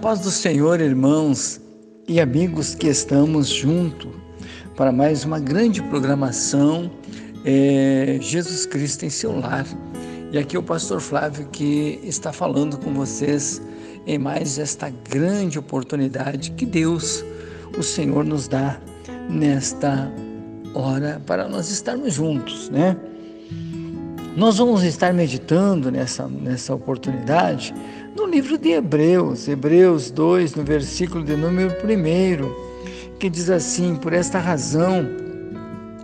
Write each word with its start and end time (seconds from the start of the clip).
Paz 0.00 0.20
do 0.20 0.30
Senhor, 0.30 0.80
irmãos 0.80 1.60
e 2.06 2.20
amigos 2.20 2.74
que 2.74 2.88
estamos 2.88 3.48
juntos 3.48 4.10
para 4.76 4.92
mais 4.92 5.24
uma 5.24 5.40
grande 5.40 5.82
programação 5.82 6.90
é, 7.44 8.18
Jesus 8.20 8.66
Cristo 8.66 9.04
em 9.04 9.10
seu 9.10 9.38
lar. 9.38 9.66
E 10.30 10.38
aqui 10.38 10.56
é 10.56 10.58
o 10.58 10.62
pastor 10.62 11.00
Flávio 11.00 11.48
que 11.50 12.00
está 12.02 12.32
falando 12.32 12.78
com 12.78 12.92
vocês 12.92 13.62
em 14.06 14.18
mais 14.18 14.58
esta 14.58 14.90
grande 15.10 15.58
oportunidade 15.58 16.50
que 16.50 16.66
Deus, 16.66 17.24
o 17.78 17.82
Senhor, 17.82 18.24
nos 18.24 18.48
dá 18.48 18.78
nesta 19.30 20.12
hora 20.74 21.22
para 21.26 21.48
nós 21.48 21.70
estarmos 21.70 22.14
juntos, 22.14 22.68
né? 22.68 22.96
Nós 24.36 24.58
vamos 24.58 24.82
estar 24.82 25.14
meditando 25.14 25.92
nessa, 25.92 26.26
nessa 26.26 26.74
oportunidade 26.74 27.72
no 28.16 28.26
livro 28.26 28.58
de 28.58 28.70
Hebreus, 28.70 29.46
Hebreus 29.46 30.10
2, 30.10 30.56
no 30.56 30.64
versículo 30.64 31.22
de 31.22 31.36
número 31.36 31.70
1, 31.70 33.16
que 33.18 33.30
diz 33.30 33.48
assim: 33.48 33.94
Por 33.94 34.12
esta 34.12 34.40
razão 34.40 35.06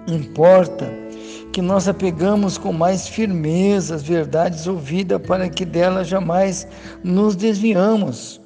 importa 0.07 0.89
que 1.53 1.61
nós 1.61 1.89
apegamos 1.89 2.57
com 2.57 2.73
mais 2.73 3.09
firmeza 3.09 3.97
as 3.97 4.03
verdades 4.05 4.69
ouvidas 4.69 5.21
para 5.27 5.49
que 5.49 5.65
delas 5.65 6.07
jamais 6.07 6.69
nos 7.03 7.35
desviamos. 7.35 8.41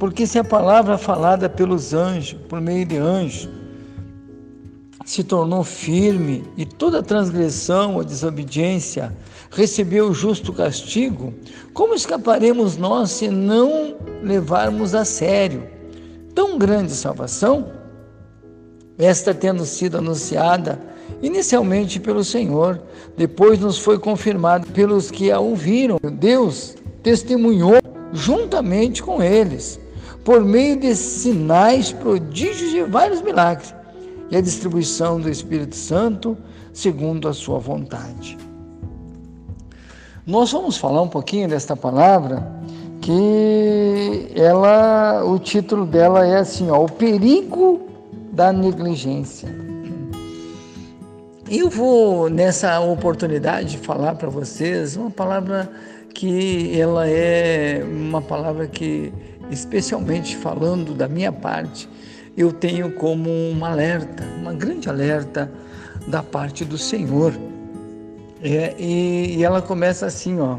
Porque 0.00 0.26
se 0.26 0.40
a 0.40 0.44
palavra 0.44 0.98
falada 0.98 1.48
pelos 1.48 1.94
anjos, 1.94 2.36
por 2.48 2.60
meio 2.60 2.84
de 2.84 2.96
anjos, 2.96 3.48
se 5.04 5.24
tornou 5.24 5.64
firme 5.64 6.44
e 6.56 6.64
toda 6.64 7.02
transgressão 7.02 7.96
ou 7.96 8.04
desobediência 8.04 9.12
recebeu 9.50 10.08
o 10.08 10.14
justo 10.14 10.52
castigo, 10.52 11.34
como 11.72 11.94
escaparemos 11.94 12.76
nós 12.76 13.10
se 13.10 13.28
não 13.28 13.96
levarmos 14.22 14.94
a 14.94 15.04
sério 15.04 15.66
tão 16.34 16.58
grande 16.58 16.92
salvação? 16.92 17.72
Esta 18.98 19.34
tendo 19.34 19.64
sido 19.64 19.98
anunciada 19.98 20.78
inicialmente 21.22 21.98
pelo 21.98 22.22
Senhor, 22.22 22.80
depois 23.16 23.58
nos 23.58 23.78
foi 23.78 23.98
confirmado 23.98 24.66
pelos 24.68 25.10
que 25.10 25.30
a 25.30 25.40
ouviram. 25.40 25.98
Deus 26.02 26.76
testemunhou 27.02 27.78
juntamente 28.12 29.02
com 29.02 29.22
eles, 29.22 29.80
por 30.22 30.44
meio 30.44 30.78
de 30.78 30.94
sinais, 30.94 31.90
prodígios 31.92 32.74
e 32.74 32.82
vários 32.82 33.22
milagres 33.22 33.74
e 34.30 34.36
a 34.36 34.40
distribuição 34.40 35.20
do 35.20 35.28
Espírito 35.28 35.76
Santo 35.76 36.36
segundo 36.72 37.28
a 37.28 37.32
sua 37.32 37.58
vontade. 37.58 38.38
Nós 40.26 40.52
vamos 40.52 40.76
falar 40.76 41.02
um 41.02 41.08
pouquinho 41.08 41.48
desta 41.48 41.76
palavra 41.76 42.46
que 43.00 44.30
ela, 44.36 45.24
o 45.24 45.38
título 45.38 45.86
dela 45.86 46.26
é 46.26 46.36
assim, 46.36 46.70
ó, 46.70 46.84
o 46.84 46.88
perigo 46.88 47.88
da 48.32 48.52
negligência. 48.52 49.48
Eu 51.50 51.68
vou 51.68 52.28
nessa 52.28 52.78
oportunidade 52.78 53.78
falar 53.78 54.14
para 54.14 54.28
vocês 54.28 54.94
uma 54.94 55.10
palavra 55.10 55.68
que 56.14 56.78
ela 56.78 57.08
é 57.08 57.82
uma 57.84 58.22
palavra 58.22 58.68
que 58.68 59.12
especialmente 59.50 60.36
falando 60.36 60.94
da 60.94 61.08
minha 61.08 61.32
parte, 61.32 61.88
eu 62.40 62.52
tenho 62.52 62.92
como 62.92 63.30
um 63.30 63.64
alerta, 63.64 64.24
uma 64.40 64.52
grande 64.52 64.88
alerta 64.88 65.50
da 66.06 66.22
parte 66.22 66.64
do 66.64 66.78
Senhor. 66.78 67.32
É, 68.42 68.74
e, 68.78 69.36
e 69.36 69.44
ela 69.44 69.60
começa 69.60 70.06
assim, 70.06 70.40
ó. 70.40 70.56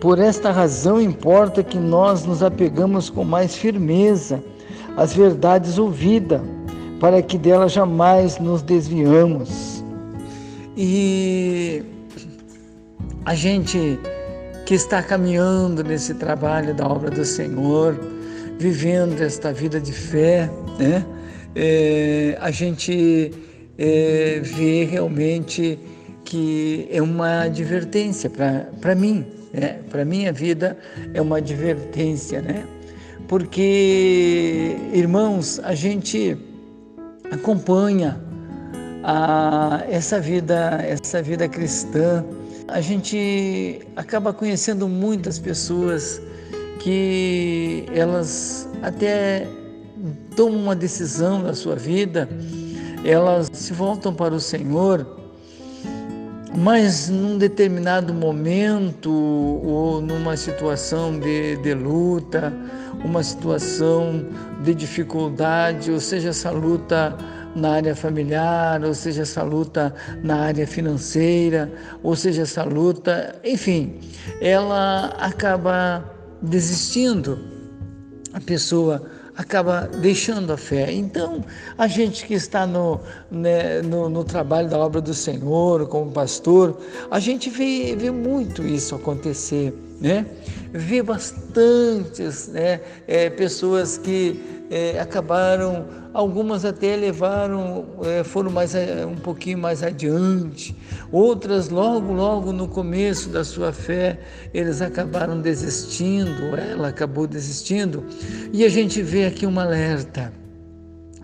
Por 0.00 0.18
esta 0.18 0.50
razão 0.50 1.00
importa 1.00 1.62
que 1.62 1.78
nós 1.78 2.26
nos 2.26 2.42
apegamos 2.42 3.08
com 3.08 3.24
mais 3.24 3.54
firmeza 3.56 4.42
às 4.96 5.14
verdades 5.14 5.78
ouvidas, 5.78 6.42
para 7.00 7.22
que 7.22 7.38
delas 7.38 7.72
jamais 7.72 8.38
nos 8.38 8.62
desviamos. 8.62 9.82
E 10.76 11.82
a 13.24 13.34
gente 13.34 13.98
que 14.66 14.74
está 14.74 15.02
caminhando 15.02 15.82
nesse 15.82 16.14
trabalho 16.14 16.74
da 16.74 16.86
obra 16.86 17.10
do 17.10 17.24
Senhor, 17.24 17.98
vivendo 18.58 19.20
esta 19.20 19.52
vida 19.52 19.80
de 19.80 19.92
fé, 19.92 20.50
né? 20.78 21.04
É, 21.54 22.36
a 22.40 22.50
gente 22.50 23.32
é, 23.78 24.40
vê 24.42 24.84
realmente 24.84 25.78
que 26.24 26.88
é 26.90 27.00
uma 27.00 27.42
advertência 27.42 28.30
para 28.80 28.94
mim, 28.94 29.24
né? 29.52 29.78
para 29.90 30.04
minha 30.04 30.32
vida 30.32 30.76
é 31.12 31.20
uma 31.20 31.38
advertência, 31.38 32.40
né? 32.40 32.66
Porque, 33.28 34.76
irmãos, 34.92 35.60
a 35.62 35.74
gente 35.74 36.36
acompanha 37.30 38.20
a, 39.02 39.84
essa 39.88 40.20
vida, 40.20 40.80
essa 40.82 41.22
vida 41.22 41.48
cristã, 41.48 42.24
a 42.68 42.80
gente 42.80 43.80
acaba 43.96 44.32
conhecendo 44.32 44.88
muitas 44.88 45.38
pessoas 45.38 46.20
que 46.84 47.86
elas 47.94 48.68
até 48.82 49.48
tomam 50.36 50.60
uma 50.60 50.76
decisão 50.76 51.38
na 51.38 51.54
sua 51.54 51.76
vida, 51.76 52.28
elas 53.02 53.50
se 53.54 53.72
voltam 53.72 54.12
para 54.12 54.34
o 54.34 54.40
Senhor, 54.40 55.06
mas 56.54 57.08
num 57.08 57.38
determinado 57.38 58.12
momento 58.12 59.10
ou 59.10 60.02
numa 60.02 60.36
situação 60.36 61.18
de, 61.18 61.56
de 61.56 61.72
luta, 61.72 62.52
uma 63.02 63.22
situação 63.22 64.26
de 64.62 64.74
dificuldade, 64.74 65.90
ou 65.90 65.98
seja, 65.98 66.28
essa 66.28 66.50
luta 66.50 67.16
na 67.56 67.76
área 67.76 67.96
familiar, 67.96 68.84
ou 68.84 68.92
seja, 68.92 69.22
essa 69.22 69.42
luta 69.42 69.94
na 70.22 70.40
área 70.40 70.66
financeira, 70.66 71.72
ou 72.02 72.14
seja, 72.14 72.42
essa 72.42 72.62
luta, 72.62 73.36
enfim, 73.42 74.00
ela 74.38 75.14
acaba 75.18 76.13
desistindo, 76.44 77.38
a 78.32 78.40
pessoa 78.40 79.02
acaba 79.36 79.88
deixando 80.00 80.52
a 80.52 80.56
fé. 80.56 80.92
Então, 80.92 81.44
a 81.76 81.86
gente 81.86 82.26
que 82.26 82.34
está 82.34 82.66
no, 82.66 83.00
né, 83.30 83.82
no, 83.82 84.08
no, 84.08 84.24
trabalho 84.24 84.68
da 84.68 84.78
obra 84.78 85.00
do 85.00 85.12
Senhor, 85.12 85.86
como 85.88 86.10
pastor, 86.12 86.80
a 87.10 87.18
gente 87.18 87.50
vê, 87.50 87.96
vê 87.96 88.10
muito 88.10 88.64
isso 88.64 88.94
acontecer, 88.94 89.74
né? 90.00 90.26
Vê 90.72 91.02
bastantes 91.02 92.48
né, 92.48 92.80
é, 93.06 93.30
pessoas 93.30 93.98
que 93.98 94.63
é, 94.74 94.98
acabaram, 94.98 95.84
algumas 96.12 96.64
até 96.64 96.96
levaram, 96.96 97.84
é, 98.02 98.24
foram 98.24 98.50
mais 98.50 98.74
é, 98.74 99.06
um 99.06 99.14
pouquinho 99.14 99.56
mais 99.56 99.84
adiante, 99.84 100.76
outras 101.12 101.68
logo, 101.68 102.12
logo 102.12 102.52
no 102.52 102.66
começo 102.66 103.28
da 103.28 103.44
sua 103.44 103.72
fé, 103.72 104.18
eles 104.52 104.82
acabaram 104.82 105.40
desistindo, 105.40 106.56
ela 106.56 106.88
acabou 106.88 107.24
desistindo, 107.24 108.02
e 108.52 108.64
a 108.64 108.68
gente 108.68 109.00
vê 109.00 109.26
aqui 109.26 109.46
um 109.46 109.60
alerta. 109.60 110.32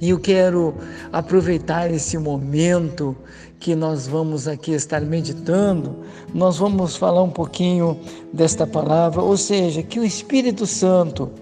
E 0.01 0.11
eu 0.11 0.21
quero 0.21 0.77
aproveitar 1.13 1.91
esse 1.91 2.17
momento 2.17 3.17
que 3.59 3.75
nós 3.75 4.07
vamos 4.07 4.47
aqui 4.47 4.71
estar 4.71 5.01
meditando, 5.01 5.97
nós 6.33 6.57
vamos 6.57 6.95
falar 6.95 7.25
um 7.25 7.31
pouquinho 7.31 7.99
desta 8.33 8.65
palavra, 8.65 9.21
ou 9.21 9.37
seja, 9.37 9.83
que 9.83 9.99
o 9.99 10.05
Espírito 10.05 10.67
Santo 10.67 11.33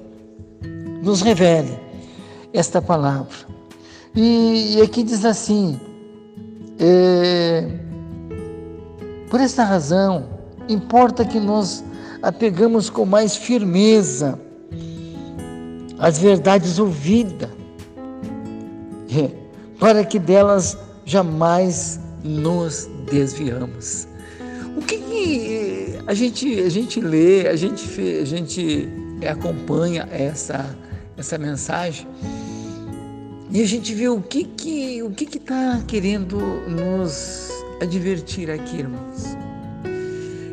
nos 1.03 1.21
revele 1.21 1.88
esta 2.59 2.83
palavra. 2.83 3.37
E, 4.15 4.77
e 4.77 4.83
aqui 4.83 5.05
diz 5.05 5.25
assim: 5.25 5.79
é, 6.79 7.69
por 9.31 9.41
esta 9.41 9.63
razão, 9.63 10.29
importa 10.69 11.25
que 11.25 11.39
nós 11.39 11.85
apegamos 12.21 12.91
com 12.91 13.05
mais 13.05 13.37
firmeza 13.37 14.39
as 15.99 16.19
verdades 16.19 16.79
ouvidas, 16.79 17.51
é, 19.17 19.31
para 19.79 20.05
que 20.05 20.19
delas 20.19 20.77
jamais 21.05 22.01
nos 22.25 22.89
desviamos. 23.11 24.09
O 24.77 24.83
que, 24.83 24.99
que 24.99 25.99
a 26.07 26.15
gente 26.15 26.61
a 26.61 26.69
gente 26.69 27.01
lê, 27.01 27.47
a 27.47 27.55
gente 27.55 27.85
a 28.21 28.25
gente 28.25 28.89
acompanha 29.29 30.09
essa 30.11 30.77
essa 31.17 31.37
mensagem 31.37 32.07
e 33.51 33.63
a 33.63 33.67
gente 33.67 33.95
vê 33.95 34.09
o 34.09 34.21
que 34.21 34.45
que 34.45 35.03
o 35.03 35.11
que 35.11 35.25
que 35.25 35.39
está 35.39 35.83
querendo 35.87 36.39
nos 36.69 37.51
advertir 37.81 38.51
aqui, 38.51 38.79
irmãos. 38.79 39.25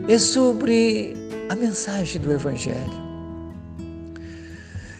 É 0.07 0.17
sobre 0.17 1.15
a 1.49 1.55
mensagem 1.55 2.21
do 2.21 2.31
Evangelho. 2.31 3.05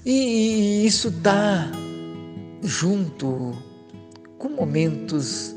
E, 0.06 0.86
isso 0.86 1.08
está 1.08 1.72
junto 2.62 3.54
com 4.38 4.50
momentos 4.50 5.55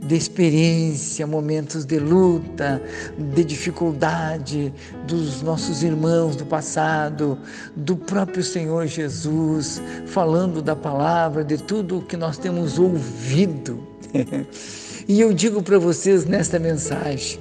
de 0.00 0.14
experiência, 0.14 1.26
momentos 1.26 1.84
de 1.84 1.98
luta, 1.98 2.80
de 3.18 3.44
dificuldade 3.44 4.72
dos 5.06 5.42
nossos 5.42 5.82
irmãos 5.82 6.36
do 6.36 6.46
passado, 6.46 7.38
do 7.74 7.96
próprio 7.96 8.42
Senhor 8.42 8.86
Jesus, 8.86 9.82
falando 10.06 10.62
da 10.62 10.76
palavra, 10.76 11.44
de 11.44 11.58
tudo 11.58 11.98
o 11.98 12.02
que 12.02 12.16
nós 12.16 12.38
temos 12.38 12.78
ouvido. 12.78 13.86
e 15.06 15.20
eu 15.20 15.32
digo 15.32 15.62
para 15.62 15.78
vocês 15.78 16.24
nesta 16.24 16.58
mensagem, 16.58 17.40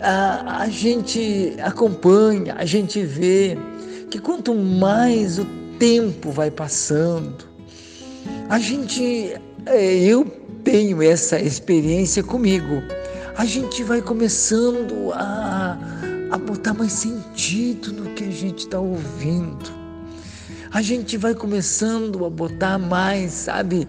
a, 0.00 0.62
a 0.62 0.68
gente 0.68 1.54
acompanha, 1.62 2.54
a 2.56 2.64
gente 2.64 3.02
vê 3.02 3.56
que 4.10 4.18
quanto 4.18 4.54
mais 4.54 5.38
o 5.38 5.44
tempo 5.78 6.30
vai 6.30 6.50
passando, 6.50 7.44
a 8.48 8.58
gente, 8.58 9.34
é, 9.66 9.94
eu 9.96 10.45
tenho 10.66 11.00
essa 11.00 11.38
experiência 11.38 12.24
comigo, 12.24 12.82
a 13.36 13.44
gente 13.44 13.84
vai 13.84 14.02
começando 14.02 15.12
a, 15.12 15.78
a 16.32 16.38
botar 16.38 16.74
mais 16.74 16.90
sentido 16.90 17.92
no 17.92 18.10
que 18.14 18.24
a 18.24 18.30
gente 18.32 18.64
está 18.64 18.80
ouvindo. 18.80 19.70
A 20.72 20.82
gente 20.82 21.16
vai 21.16 21.36
começando 21.36 22.26
a 22.26 22.30
botar 22.30 22.78
mais, 22.78 23.30
sabe? 23.30 23.86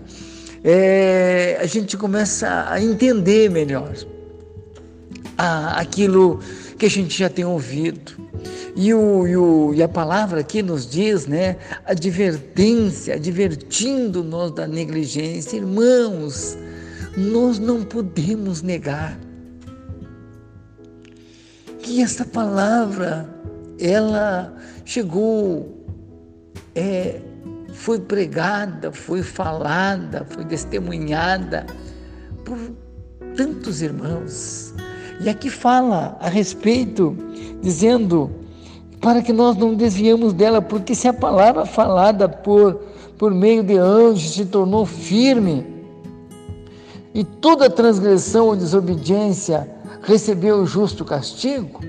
É, 0.63 1.57
a 1.59 1.65
gente 1.65 1.97
começa 1.97 2.67
a 2.69 2.79
entender 2.79 3.49
melhor 3.49 3.95
a, 5.35 5.81
aquilo 5.81 6.39
que 6.77 6.85
a 6.85 6.89
gente 6.89 7.17
já 7.17 7.27
tem 7.27 7.43
ouvido. 7.43 8.11
E, 8.75 8.93
o, 8.93 9.27
e, 9.27 9.35
o, 9.35 9.73
e 9.73 9.81
a 9.81 9.87
palavra 9.87 10.41
aqui 10.41 10.61
nos 10.61 10.87
diz, 10.87 11.25
né? 11.25 11.55
Advertência, 11.87 13.15
advertindo-nos 13.15 14.51
da 14.51 14.67
negligência. 14.67 15.57
Irmãos, 15.57 16.55
nós 17.17 17.57
não 17.57 17.83
podemos 17.83 18.61
negar 18.61 19.17
que 21.79 22.03
esta 22.03 22.23
palavra, 22.23 23.27
ela 23.79 24.53
chegou, 24.85 25.83
é, 26.75 27.19
foi 27.73 27.99
pregada, 27.99 28.91
foi 28.91 29.23
falada, 29.23 30.27
foi 30.29 30.45
testemunhada 30.45 31.65
por 32.45 32.57
tantos 33.35 33.81
irmãos. 33.81 34.73
E 35.19 35.27
aqui 35.27 35.49
fala 35.49 36.17
a 36.19 36.29
respeito, 36.29 37.17
dizendo 37.61 38.29
para 39.01 39.21
que 39.23 39.33
nós 39.33 39.55
não 39.57 39.73
desviamos 39.73 40.33
dela, 40.33 40.61
porque 40.61 40.93
se 40.93 41.07
a 41.07 41.13
palavra 41.13 41.65
falada 41.65 42.29
por, 42.29 42.75
por 43.17 43.33
meio 43.33 43.63
de 43.63 43.77
anjos 43.77 44.33
se 44.33 44.45
tornou 44.45 44.85
firme, 44.85 45.76
e 47.17 47.23
toda 47.23 47.67
transgressão 47.67 48.45
ou 48.49 48.55
desobediência 48.55 49.67
recebeu 50.03 50.57
o 50.57 50.67
justo 50.67 51.03
castigo, 51.03 51.81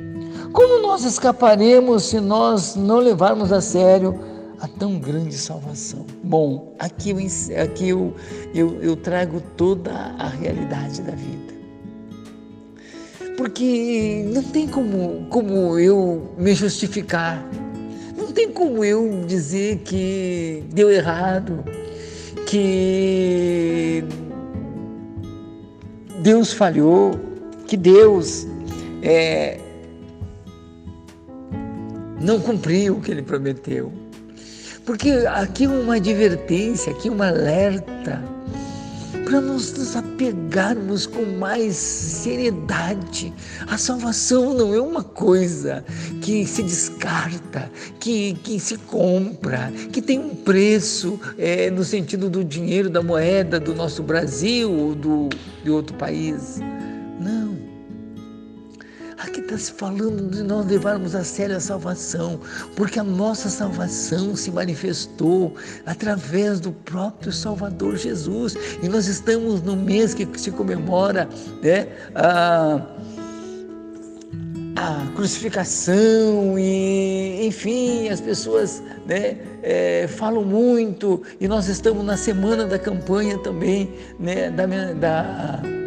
como 0.55 0.81
nós 0.81 1.05
escaparemos 1.05 2.05
se 2.05 2.19
nós 2.19 2.75
não 2.75 2.97
levarmos 2.97 3.53
a 3.53 3.61
sério 3.61 4.19
a 4.59 4.67
tão 4.67 4.99
grande 4.99 5.37
salvação? 5.37 6.07
Bom, 6.25 6.75
aqui 6.79 7.11
eu, 7.11 7.19
aqui 7.63 7.91
eu, 7.91 8.15
eu, 8.55 8.81
eu 8.81 8.97
trago 8.97 9.43
toda 9.55 9.93
a 9.93 10.29
realidade 10.29 11.03
da 11.03 11.13
vida. 11.13 11.55
Porque 13.37 14.25
não 14.33 14.43
tem 14.45 14.67
como, 14.67 15.27
como 15.29 15.79
eu 15.79 16.33
me 16.39 16.55
justificar, 16.55 17.47
não 18.17 18.33
tem 18.33 18.51
como 18.51 18.83
eu 18.83 19.27
dizer 19.27 19.83
que 19.85 20.65
deu 20.73 20.91
errado, 20.91 21.63
que 22.47 23.68
Deus 26.29 26.53
falhou, 26.53 27.19
que 27.67 27.75
Deus 27.75 28.47
é, 29.03 29.59
não 32.21 32.39
cumpriu 32.39 32.99
o 32.99 33.01
que 33.01 33.11
ele 33.11 33.23
prometeu. 33.23 33.91
Porque 34.85 35.11
aqui 35.27 35.67
uma 35.67 35.95
advertência, 35.95 36.93
aqui 36.93 37.09
um 37.09 37.23
alerta 37.23 38.23
para 39.29 39.43
nos 39.43 39.95
apegarmos 39.95 41.07
com 41.07 41.23
mais 41.23 41.77
seriedade. 41.77 43.31
A 43.67 43.77
salvação 43.77 44.55
não 44.55 44.75
é 44.75 44.81
uma 44.81 45.05
coisa 45.05 45.85
que 46.23 46.47
se 46.47 46.63
descarta, 46.63 47.71
que, 48.01 48.33
que 48.43 48.59
se 48.59 48.79
compra, 48.79 49.71
que 49.93 50.01
tem 50.01 50.19
um 50.19 50.35
preço 50.35 51.21
é, 51.37 51.71
no 51.71 51.85
sentido 51.85 52.31
do 52.31 52.43
dinheiro, 52.43 52.89
da 52.89 53.03
moeda 53.03 53.61
do 53.61 53.75
nosso 53.75 54.03
Brasil 54.03 54.73
ou 54.73 54.95
do, 54.95 55.29
de 55.63 55.71
outro 55.71 55.95
país. 55.97 56.59
Está 59.49 59.57
se 59.57 59.73
falando 59.73 60.29
de 60.31 60.43
nós 60.43 60.67
levarmos 60.67 61.15
a 61.15 61.25
sério 61.25 61.57
a 61.57 61.61
salvação, 61.61 62.39
porque 62.77 63.01
a 63.01 63.03
nossa 63.03 63.49
salvação 63.49 64.37
se 64.37 64.51
manifestou 64.51 65.55
através 65.87 66.61
do 66.61 66.71
próprio 66.71 67.33
Salvador 67.33 67.97
Jesus. 67.97 68.55
E 68.83 68.89
nós 68.91 69.07
estamos 69.07 69.63
no 69.63 69.75
mês 69.75 70.13
que 70.13 70.29
se 70.39 70.51
comemora 70.51 71.27
né, 71.63 71.89
a, 72.15 72.83
a 74.77 75.07
crucificação 75.17 76.59
e, 76.59 77.47
enfim, 77.47 78.11
as 78.11 78.21
pessoas 78.21 78.83
né, 79.07 79.39
é, 79.63 80.07
falam 80.09 80.45
muito 80.45 81.23
e 81.41 81.49
nós 81.49 81.69
estamos 81.69 82.05
na 82.05 82.19
semana 82.19 82.67
da 82.67 82.79
campanha 82.79 83.39
também 83.39 83.95
né, 84.21 84.51
da, 84.51 84.67
da 84.93 85.78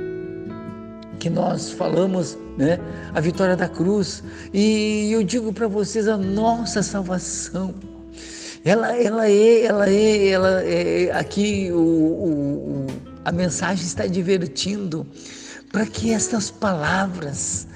que 1.22 1.30
nós 1.30 1.72
falamos, 1.72 2.36
né? 2.58 2.80
A 3.14 3.22
vitória 3.22 3.56
da 3.56 3.70
cruz. 3.70 4.24
E 4.52 5.12
eu 5.12 5.24
digo 5.24 5.54
para 5.54 5.68
vocês 5.68 6.08
a 6.08 6.18
nossa 6.18 6.82
salvação. 6.82 7.76
Ela, 8.66 8.98
ela 8.98 9.28
é, 9.28 9.64
ela 9.64 9.88
é, 9.88 10.28
ela 10.30 10.64
é. 10.64 11.12
Aqui 11.12 11.72
o, 11.72 11.78
o, 11.78 12.88
a 13.24 13.32
mensagem 13.32 13.86
está 13.86 14.08
divertindo 14.08 15.06
para 15.72 15.86
que 15.86 16.12
estas 16.12 16.50
palavras 16.50 17.68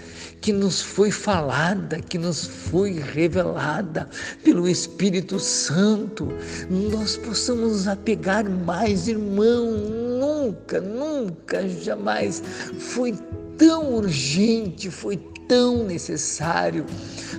que 0.42 0.52
nos 0.52 0.82
foi 0.82 1.12
falada, 1.12 2.00
que 2.00 2.18
nos 2.18 2.46
foi 2.46 3.00
revelada 3.00 4.10
pelo 4.44 4.68
Espírito 4.68 5.40
Santo, 5.40 6.30
nós 6.68 7.16
possamos 7.16 7.72
nos 7.72 7.88
apegar 7.88 8.44
mais, 8.50 9.08
irmão. 9.08 10.05
Nunca, 10.46 10.80
nunca, 10.80 11.68
jamais 11.68 12.44
foi 12.78 13.16
tão 13.58 13.96
urgente, 13.96 14.92
foi 14.92 15.18
tão 15.48 15.84
necessário 15.84 16.86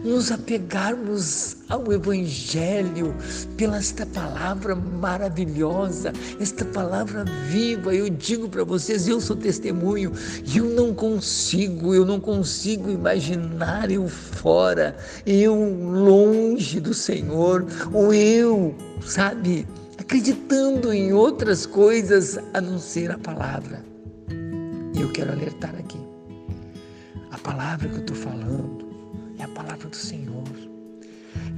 nos 0.02 0.32
apegarmos 0.32 1.56
ao 1.68 1.92
Evangelho 1.92 3.14
pela 3.56 3.76
esta 3.76 4.04
palavra 4.06 4.74
maravilhosa, 4.74 6.12
esta 6.40 6.64
palavra 6.64 7.24
viva. 7.48 7.94
Eu 7.94 8.10
digo 8.10 8.48
para 8.48 8.64
vocês, 8.64 9.06
eu 9.06 9.20
sou 9.20 9.36
testemunho, 9.36 10.12
eu 10.52 10.64
não 10.64 10.92
consigo, 10.92 11.94
eu 11.94 12.04
não 12.04 12.18
consigo 12.18 12.90
imaginar 12.90 13.88
eu 13.88 14.08
fora, 14.08 14.96
eu 15.24 15.54
longe 15.54 16.80
do 16.80 16.92
Senhor, 16.92 17.64
ou 17.92 18.12
eu, 18.12 18.74
sabe, 19.00 19.64
acreditando 20.06 20.92
em 20.92 21.12
outras 21.12 21.66
coisas 21.66 22.38
a 22.54 22.60
não 22.60 22.78
ser 22.78 23.10
a 23.10 23.18
palavra. 23.18 23.84
E 24.94 25.00
eu 25.00 25.12
quero 25.12 25.32
alertar 25.32 25.74
aqui 25.76 26.06
palavra 27.46 27.88
que 27.88 27.94
eu 27.94 28.00
estou 28.00 28.16
falando 28.16 28.84
é 29.38 29.44
a 29.44 29.48
palavra 29.48 29.88
do 29.88 29.94
Senhor. 29.94 30.42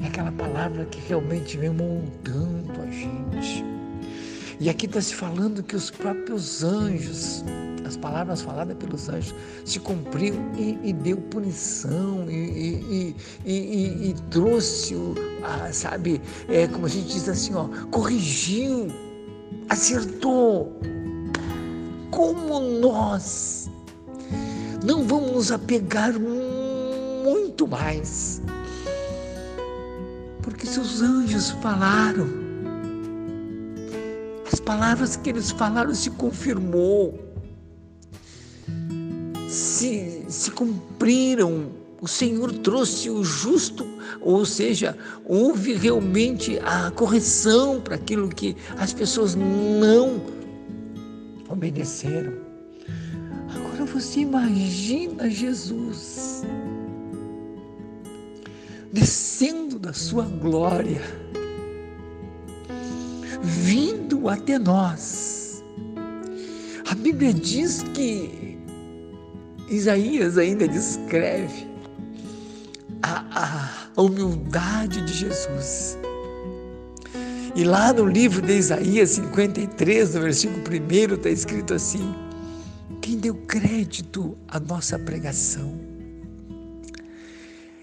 É 0.03 0.07
aquela 0.07 0.31
palavra 0.33 0.85
que 0.85 1.01
realmente 1.09 1.57
vem 1.57 1.71
moldando 1.71 2.73
a 2.83 2.91
gente. 2.91 3.65
E 4.61 4.69
aqui 4.69 4.87
está 4.87 5.01
se 5.01 5.15
falando 5.15 5.63
que 5.63 5.77
os 5.77 5.89
próprios 5.89 6.65
anjos, 6.65 7.45
as 7.87 7.97
palavras 7.97 8.43
faladas 8.43 8.77
pelos 8.77 9.09
anjos, 9.09 9.35
se 9.65 9.79
cumpriram 9.79 10.51
e, 10.57 10.77
e 10.83 10.93
deu 10.93 11.17
punição 11.17 12.29
e, 12.29 13.15
e, 13.47 14.11
e 14.11 14.15
trouxe, 14.31 14.97
a, 15.45 15.73
sabe, 15.73 16.21
é, 16.49 16.67
como 16.67 16.87
a 16.87 16.89
gente 16.89 17.07
diz 17.07 17.29
assim, 17.29 17.55
ó, 17.55 17.69
corrigiu, 17.91 18.89
acertou. 19.69 20.81
Como 22.11 22.59
nós 22.81 23.71
não 24.85 25.05
vamos 25.05 25.33
nos 25.33 25.53
apegar 25.53 26.15
muito 26.19 27.69
mais. 27.69 28.43
Porque 30.43 30.67
se 30.67 30.81
os 30.81 31.01
anjos 31.01 31.51
falaram, 31.63 32.48
as 34.53 34.61
palavras 34.61 35.17
que 35.17 35.31
eles 35.31 35.51
falaram 35.51 35.95
se 35.95 36.11
confirmou, 36.11 37.19
se, 39.49 40.25
se 40.29 40.51
cumpriram. 40.51 41.71
O 42.01 42.07
Senhor 42.07 42.53
trouxe 42.53 43.11
o 43.11 43.25
justo, 43.25 43.85
ou 44.21 44.47
seja, 44.47 44.97
houve 45.25 45.75
realmente 45.75 46.59
a 46.65 46.91
correção 46.93 47.81
para 47.81 47.97
aquilo 47.97 48.29
que 48.29 48.57
as 48.79 48.93
pessoas 48.93 49.35
não 49.35 50.21
obedeceram. 51.49 52.33
você 53.93 54.21
imagina 54.21 55.29
Jesus 55.29 56.43
descendo 58.93 59.79
da 59.79 59.93
sua 59.93 60.25
glória, 60.25 61.03
vindo 63.43 64.29
até 64.29 64.59
nós. 64.59 65.65
A 66.91 66.95
Bíblia 66.95 67.33
diz 67.33 67.83
que 67.95 68.59
Isaías 69.69 70.39
ainda 70.39 70.67
descreve 70.67 71.69
a, 73.03 73.85
a 73.97 74.03
humildade 74.03 75.05
de 75.05 75.13
Jesus. 75.13 75.99
E 77.55 77.65
lá 77.65 77.93
no 77.93 78.07
livro 78.07 78.41
de 78.41 78.53
Isaías 78.53 79.11
53, 79.11 80.15
no 80.15 80.21
versículo 80.21 80.61
1, 80.61 81.15
está 81.15 81.29
escrito 81.29 81.75
assim: 81.75 82.15
Quem 83.01 83.19
deu 83.19 83.35
crédito 83.35 84.37
à 84.47 84.61
nossa 84.61 84.99
pregação? 84.99 85.79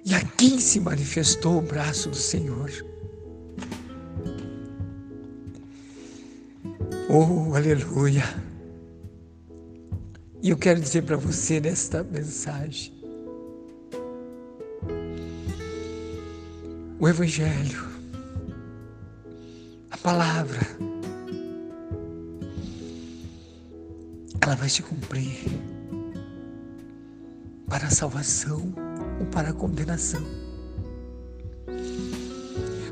E 0.06 0.14
aqui 0.14 0.62
se 0.62 0.80
manifestou 0.80 1.58
o 1.58 1.62
braço 1.62 2.10
do 2.10 2.16
Senhor. 2.16 2.72
Oh, 7.18 7.56
aleluia! 7.56 8.26
E 10.44 10.50
eu 10.50 10.58
quero 10.58 10.82
dizer 10.82 11.04
para 11.04 11.16
você 11.16 11.62
nesta 11.62 12.04
mensagem: 12.04 12.92
o 17.00 17.08
Evangelho, 17.08 17.88
a 19.92 19.98
palavra, 19.98 20.60
ela 24.42 24.56
vai 24.56 24.68
se 24.68 24.84
cumprir 24.84 25.40
para 27.70 27.88
a 27.88 27.92
salvação 27.92 28.74
ou 29.22 29.26
para 29.28 29.52
a 29.52 29.54
condenação. 29.54 30.22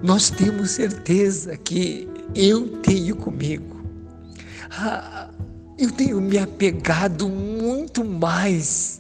Nós 0.02 0.30
temos 0.30 0.72
certeza 0.72 1.58
que 1.58 2.08
eu 2.34 2.70
tenho 2.78 3.18
comigo. 3.18 3.73
Ah, 4.76 5.30
eu 5.78 5.92
tenho 5.92 6.20
me 6.20 6.40
apegado 6.40 7.30
muito 7.30 8.04
mais 8.04 9.00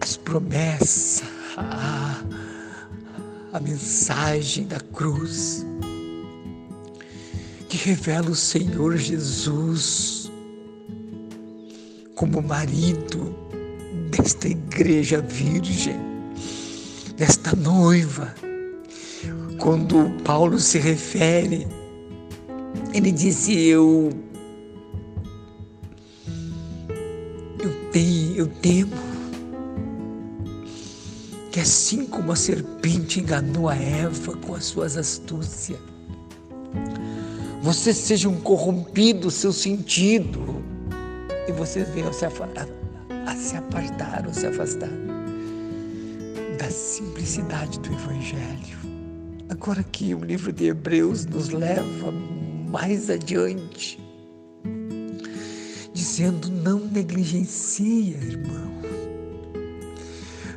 às 0.00 0.16
promessas, 0.18 1.22
à, 1.56 2.22
à 3.54 3.60
mensagem 3.60 4.66
da 4.66 4.78
cruz 4.80 5.64
que 7.70 7.78
revela 7.88 8.28
o 8.28 8.36
Senhor 8.36 8.98
Jesus 8.98 10.30
como 12.14 12.42
marido 12.42 13.34
desta 14.10 14.46
igreja 14.46 15.22
virgem, 15.22 15.98
desta 17.16 17.56
noiva. 17.56 18.34
Quando 19.58 20.10
Paulo 20.22 20.58
se 20.58 20.78
refere, 20.78 21.66
ele 22.92 23.10
disse: 23.10 23.56
Eu, 23.66 24.10
eu 27.60 27.90
tenho, 27.90 28.36
eu 28.36 28.46
temo 28.46 29.12
que 31.50 31.60
assim 31.60 32.06
como 32.06 32.32
a 32.32 32.36
serpente 32.36 33.20
enganou 33.20 33.68
a 33.68 33.76
Eva 33.76 34.34
com 34.36 34.54
as 34.54 34.64
suas 34.64 34.96
astúcias, 34.96 35.78
vocês 37.60 37.96
sejam 37.96 38.34
corrompidos 38.40 39.34
seu 39.34 39.52
sentido 39.52 40.62
e 41.46 41.52
vocês 41.52 41.88
venham 41.90 42.12
se 42.12 42.24
afastar 42.24 42.66
a 43.26 43.36
se 43.36 43.56
apartar 43.56 44.26
ou 44.26 44.32
se 44.32 44.46
afastar 44.46 44.90
da 46.58 46.70
simplicidade 46.70 47.78
do 47.80 47.92
Evangelho. 47.92 48.78
Agora 49.48 49.82
que 49.82 50.14
o 50.14 50.24
livro 50.24 50.52
de 50.52 50.66
Hebreus 50.66 51.26
nos 51.26 51.50
leva 51.50 52.12
mais 52.72 53.10
adiante, 53.10 54.02
dizendo: 55.92 56.50
não 56.50 56.80
negligencia, 56.80 58.16
irmão. 58.16 58.72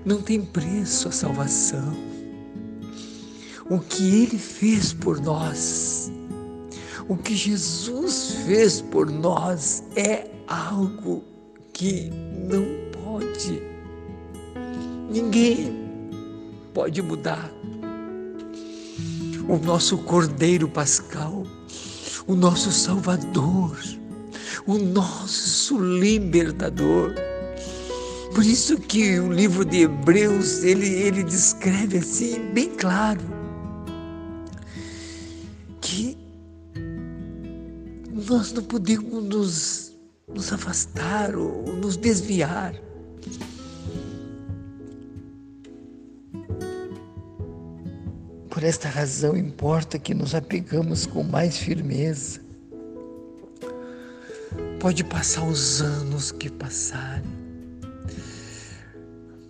Não 0.05 0.21
tem 0.21 0.41
preço 0.41 1.09
a 1.09 1.11
salvação. 1.11 1.93
O 3.69 3.79
que 3.79 4.23
ele 4.23 4.37
fez 4.37 4.93
por 4.93 5.19
nós, 5.19 6.11
o 7.09 7.17
que 7.17 7.35
Jesus 7.35 8.35
fez 8.45 8.79
por 8.79 9.11
nós 9.11 9.83
é 9.95 10.29
algo 10.47 11.23
que 11.73 12.11
não 12.47 12.63
pode. 13.03 13.61
Ninguém 15.11 15.73
pode 16.73 17.01
mudar. 17.01 17.51
O 19.47 19.57
nosso 19.57 19.97
Cordeiro 19.99 20.67
Pascal, 20.67 21.44
o 22.27 22.35
nosso 22.35 22.71
Salvador, 22.71 23.77
o 24.65 24.77
nosso 24.77 25.77
Libertador. 25.77 27.13
Por 28.33 28.45
isso 28.45 28.77
que 28.77 29.19
o 29.19 29.31
livro 29.31 29.63
de 29.63 29.81
Hebreus, 29.81 30.63
ele, 30.63 30.87
ele 30.87 31.23
descreve 31.23 31.99
assim, 31.99 32.51
bem 32.53 32.69
claro, 32.75 33.21
que 35.81 36.17
nós 38.27 38.51
não 38.51 38.63
podemos 38.63 39.23
nos 39.23 39.85
nos 40.27 40.51
afastar 40.51 41.35
ou 41.35 41.75
nos 41.77 41.97
desviar. 41.97 42.73
Esta 48.65 48.89
razão 48.89 49.37
importa 49.37 49.99
que 49.99 50.13
nos 50.13 50.33
apegamos 50.33 51.05
com 51.05 51.23
mais 51.23 51.57
firmeza. 51.57 52.39
Pode 54.79 55.03
passar 55.03 55.45
os 55.45 55.81
anos 55.81 56.31
que 56.31 56.49
passarem, 56.49 57.29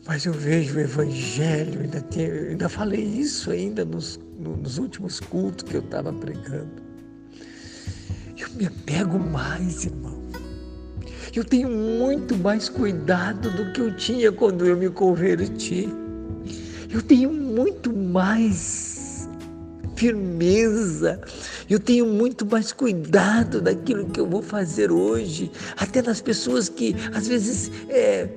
mas 0.06 0.26
eu 0.26 0.34
vejo 0.34 0.78
o 0.78 0.82
Evangelho, 0.82 1.82
ainda, 1.82 2.02
tem, 2.02 2.30
ainda 2.30 2.68
falei 2.68 3.04
isso 3.04 3.52
ainda 3.52 3.86
nos, 3.86 4.20
nos 4.38 4.78
últimos 4.78 5.20
cultos 5.20 5.64
que 5.70 5.76
eu 5.76 5.82
estava 5.82 6.12
pregando. 6.12 6.84
Eu 8.38 8.50
me 8.56 8.68
apego 8.68 9.18
mais, 9.18 9.86
irmão. 9.86 10.22
Eu 11.34 11.44
tenho 11.44 11.70
muito 11.70 12.38
mais 12.38 12.70
cuidado 12.70 13.50
do 13.52 13.72
que 13.72 13.82
eu 13.82 13.96
tinha 13.96 14.32
quando 14.32 14.66
eu 14.66 14.78
me 14.78 14.90
converti. 14.90 15.90
Eu 16.90 17.02
tenho 17.02 17.32
muito 17.32 17.94
mais 17.94 18.85
firmeza. 19.96 21.22
Eu 21.70 21.80
tenho 21.80 22.06
muito 22.06 22.46
mais 22.46 22.72
cuidado 22.72 23.62
daquilo 23.62 24.10
que 24.10 24.20
eu 24.20 24.28
vou 24.28 24.42
fazer 24.42 24.92
hoje. 24.92 25.52
Até 25.78 26.02
nas 26.02 26.22
pessoas 26.22 26.70
que 26.70 26.96
às 27.14 27.28
vezes 27.28 27.72
é, 27.90 28.28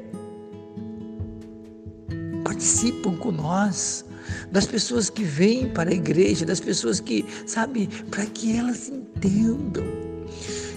participam 2.45 3.17
com 3.17 3.33
nós 3.33 4.05
das 4.51 4.67
pessoas 4.67 5.09
que 5.09 5.23
vêm 5.23 5.69
para 5.69 5.91
a 5.91 5.95
igreja, 5.95 6.45
das 6.45 6.61
pessoas 6.61 7.01
que, 7.01 7.25
sabe, 7.47 7.89
para 8.11 8.27
que 8.27 8.57
elas 8.57 8.89
entendam 8.89 9.85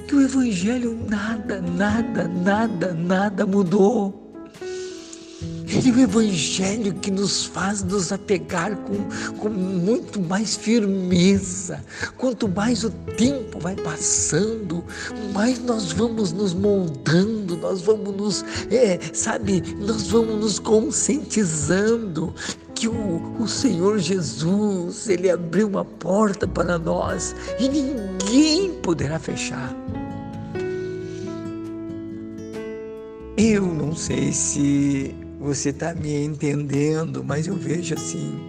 que 0.08 0.16
o 0.16 0.22
Evangelho 0.22 1.00
nada, 1.10 1.62
nada, 1.62 2.28
nada, 2.28 2.94
nada 2.94 3.46
mudou. 3.46 4.31
É 5.84 5.90
o 5.90 6.00
Evangelho 6.00 6.94
que 6.94 7.10
nos 7.10 7.44
faz 7.44 7.82
nos 7.82 8.12
apegar 8.12 8.76
com, 8.76 9.38
com 9.38 9.50
muito 9.50 10.22
mais 10.22 10.56
firmeza. 10.56 11.84
Quanto 12.18 12.48
mais 12.48 12.84
o 12.84 12.92
tempo 13.18 13.60
vai 13.60 13.76
passando, 13.76 14.84
mais 15.34 15.58
nós 15.58 15.92
vamos 15.92 16.32
nos 16.32 16.54
moldando, 16.54 17.58
nós 17.58 17.82
vamos 17.82 18.16
nos, 18.16 18.46
é, 18.70 19.00
sabe, 19.12 19.64
nós 19.80 20.08
vamos 20.08 20.36
nos 20.40 20.60
conscientizando 20.60 22.32
que 22.76 22.88
o, 22.88 23.38
o 23.40 23.48
Senhor 23.48 23.98
Jesus, 23.98 25.10
Ele 25.10 25.32
abriu 25.32 25.68
uma 25.68 25.84
porta 25.84 26.48
para 26.48 26.78
nós 26.78 27.36
e 27.60 27.68
ninguém 27.68 28.72
poderá 28.84 29.18
fechar. 29.18 29.76
Eu 33.36 33.66
não 33.66 33.96
sei 33.96 34.32
se 34.32 35.16
você 35.42 35.70
está 35.70 35.96
me 35.96 36.24
entendendo, 36.24 37.24
mas 37.24 37.48
eu 37.48 37.56
vejo 37.56 37.96
assim 37.96 38.40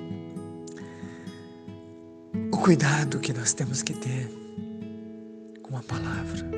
o 2.52 2.56
cuidado 2.58 3.18
que 3.18 3.32
nós 3.32 3.54
temos 3.54 3.82
que 3.82 3.94
ter 3.94 4.30
com 5.62 5.74
a 5.74 5.82
palavra, 5.82 6.50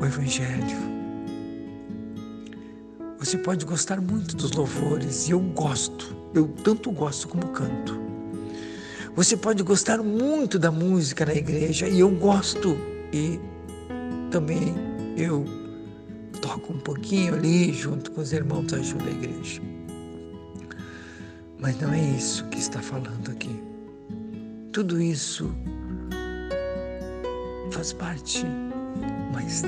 o 0.00 0.04
Evangelho. 0.06 0.90
Você 3.18 3.36
pode 3.36 3.66
gostar 3.66 4.00
muito 4.00 4.34
dos 4.34 4.52
louvores, 4.52 5.28
e 5.28 5.32
eu 5.32 5.40
gosto, 5.40 6.16
eu 6.34 6.48
tanto 6.64 6.90
gosto 6.90 7.28
como 7.28 7.48
canto. 7.48 8.00
Você 9.14 9.36
pode 9.36 9.62
gostar 9.62 10.02
muito 10.02 10.58
da 10.58 10.70
música 10.70 11.26
na 11.26 11.34
igreja, 11.34 11.86
e 11.86 12.00
eu 12.00 12.10
gosto, 12.10 12.78
e 13.12 13.38
também 14.30 14.74
eu 15.18 15.59
toco 16.40 16.72
um 16.72 16.78
pouquinho 16.78 17.34
ali 17.34 17.72
junto 17.72 18.10
com 18.10 18.20
os 18.20 18.32
irmãos 18.32 18.66
da 18.66 18.78
ajuda 18.78 19.04
da 19.04 19.10
igreja. 19.10 19.60
Mas 21.58 21.78
não 21.80 21.92
é 21.92 22.00
isso 22.00 22.44
que 22.46 22.58
está 22.58 22.80
falando 22.80 23.30
aqui. 23.30 23.60
Tudo 24.72 25.00
isso 25.00 25.50
faz 27.70 27.92
parte, 27.92 28.44
mas 29.32 29.62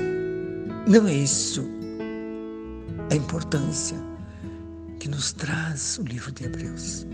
não 0.87 1.07
é 1.07 1.13
isso 1.13 1.65
a 3.11 3.15
importância 3.15 3.97
que 4.99 5.07
nos 5.07 5.33
traz 5.33 5.97
o 5.99 6.03
livro 6.03 6.31
de 6.31 6.45
Hebreus. 6.45 7.05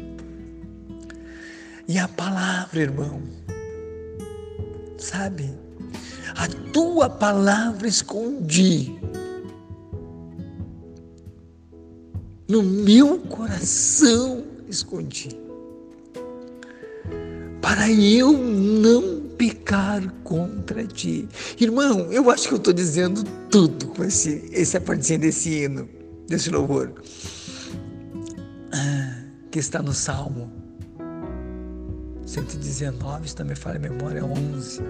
E 1.88 1.98
a 1.98 2.08
palavra, 2.08 2.82
irmão, 2.82 3.22
sabe? 4.98 5.50
A 6.36 6.48
tua 6.72 7.10
palavra 7.10 7.88
escondi 7.88 9.00
no 12.50 12.64
meu 12.64 13.20
coração 13.20 14.44
escondi 14.68 15.30
para 17.62 17.92
eu 17.92 18.34
não 18.34 19.22
pecar 19.38 20.12
contra 20.24 20.86
ti. 20.86 21.30
Irmão, 21.60 22.12
eu 22.12 22.32
acho 22.32 22.48
que 22.48 22.54
eu 22.56 22.58
estou 22.58 22.74
dizendo 22.74 23.24
tudo 23.52 23.88
com 23.90 24.04
esse, 24.04 24.50
essa 24.52 24.82
partezinha 24.82 25.20
desse 25.20 25.50
hino, 25.50 25.88
desse 26.28 26.50
louvor, 26.50 26.92
ah, 28.72 29.24
que 29.52 29.60
está 29.60 29.84
no 29.84 29.94
Salmo 29.94 30.52
119, 32.26 33.30
se 33.30 33.40
não 33.40 33.46
me 33.46 33.56
falha 33.56 33.78
a 33.78 33.80
memória, 33.80 34.26
11. 34.26 34.82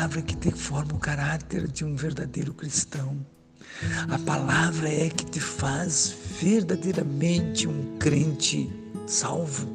Palavra 0.00 0.22
que 0.22 0.34
te 0.34 0.50
forma 0.50 0.94
o 0.94 0.98
caráter 0.98 1.68
de 1.68 1.84
um 1.84 1.94
verdadeiro 1.94 2.54
cristão. 2.54 3.18
A 4.08 4.18
palavra 4.18 4.88
é 4.88 5.10
que 5.10 5.26
te 5.26 5.38
faz 5.38 6.14
verdadeiramente 6.40 7.68
um 7.68 7.98
crente 7.98 8.72
salvo, 9.06 9.68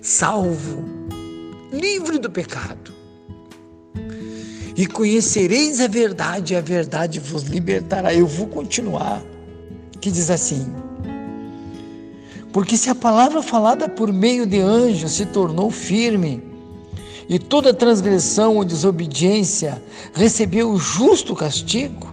salvo, 0.00 0.82
livre 1.70 2.18
do 2.18 2.30
pecado. 2.30 2.94
E 4.74 4.86
conhecereis 4.86 5.80
a 5.80 5.86
verdade, 5.86 6.54
e 6.54 6.56
a 6.56 6.62
verdade 6.62 7.20
vos 7.20 7.42
libertará. 7.42 8.14
Eu 8.14 8.26
vou 8.26 8.46
continuar. 8.46 9.22
Que 10.00 10.10
diz 10.10 10.30
assim: 10.30 10.66
Porque 12.54 12.78
se 12.78 12.88
a 12.88 12.94
palavra 12.94 13.42
falada 13.42 13.86
por 13.86 14.10
meio 14.10 14.46
de 14.46 14.60
anjos 14.60 15.12
se 15.12 15.26
tornou 15.26 15.70
firme, 15.70 16.51
e 17.28 17.38
toda 17.38 17.72
transgressão 17.72 18.56
ou 18.56 18.64
desobediência 18.64 19.82
recebeu 20.14 20.70
o 20.70 20.78
justo 20.78 21.34
castigo, 21.34 22.12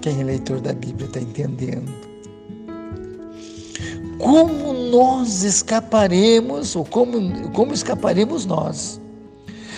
quem 0.00 0.20
é 0.20 0.24
leitor 0.24 0.60
da 0.60 0.72
Bíblia 0.72 1.06
está 1.06 1.20
entendendo. 1.20 1.92
Como 4.18 4.72
nós 4.72 5.42
escaparemos, 5.44 6.74
ou 6.74 6.84
como, 6.84 7.50
como 7.50 7.72
escaparemos 7.72 8.44
nós, 8.44 9.00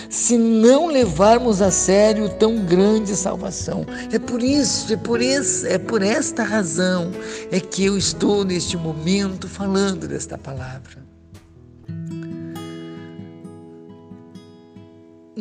se 0.09 0.37
não 0.37 0.87
levarmos 0.87 1.61
a 1.61 1.69
sério 1.69 2.29
tão 2.37 2.65
grande 2.65 3.15
salvação? 3.15 3.85
É 4.11 4.17
por 4.17 4.41
isso, 4.41 4.91
é 4.93 4.97
por, 4.97 5.21
isso, 5.21 5.65
é 5.67 5.77
por 5.77 6.01
esta 6.01 6.43
razão 6.43 7.11
é 7.51 7.59
que 7.59 7.85
eu 7.85 7.97
estou 7.97 8.43
neste 8.43 8.75
momento 8.77 9.47
falando 9.47 10.07
desta 10.07 10.37
palavra. 10.37 11.10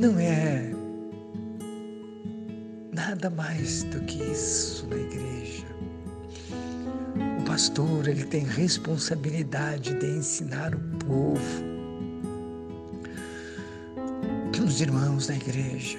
Não 0.00 0.18
é 0.18 0.72
nada 2.90 3.28
mais 3.28 3.82
do 3.82 4.00
que 4.06 4.22
isso 4.22 4.86
na 4.86 4.96
igreja. 4.96 5.66
O 7.38 7.44
pastor, 7.44 8.08
ele 8.08 8.24
tem 8.24 8.42
responsabilidade 8.42 9.92
de 9.98 10.06
ensinar 10.06 10.74
o 10.74 10.80
povo, 11.04 11.70
os 14.66 14.80
irmãos 14.80 15.26
da 15.26 15.34
igreja, 15.34 15.98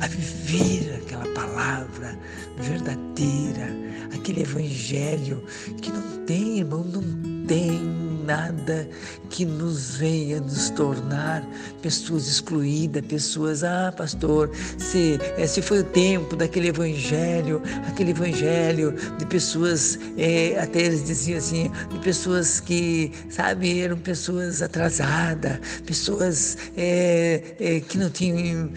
a 0.00 0.08
viver 0.08 1.00
aquela 1.04 1.32
palavra 1.32 2.18
verdadeira, 2.58 3.68
aquele 4.12 4.42
evangelho 4.42 5.44
que 5.80 5.92
não 5.92 6.24
tem, 6.26 6.58
irmão, 6.58 6.82
não 6.82 7.46
tem 7.46 8.09
nada 8.30 8.88
que 9.28 9.44
nos 9.44 9.96
venha 9.96 10.40
nos 10.40 10.70
tornar 10.70 11.44
pessoas 11.82 12.28
excluídas, 12.28 13.04
pessoas, 13.04 13.64
ah, 13.64 13.92
pastor, 13.96 14.50
se, 14.78 15.18
é, 15.36 15.46
se 15.46 15.60
foi 15.60 15.80
o 15.80 15.84
tempo 15.84 16.36
daquele 16.36 16.68
evangelho, 16.68 17.60
aquele 17.88 18.12
evangelho 18.12 18.94
de 19.18 19.26
pessoas, 19.26 19.98
é, 20.16 20.60
até 20.60 20.82
eles 20.82 21.04
diziam 21.04 21.38
assim, 21.38 21.70
de 21.90 21.98
pessoas 21.98 22.60
que, 22.60 23.10
sabe, 23.28 23.80
eram 23.80 23.96
pessoas 23.96 24.62
atrasadas, 24.62 25.58
pessoas 25.84 26.56
é, 26.76 27.56
é, 27.58 27.80
que 27.80 27.98
não 27.98 28.10
tinham, 28.10 28.70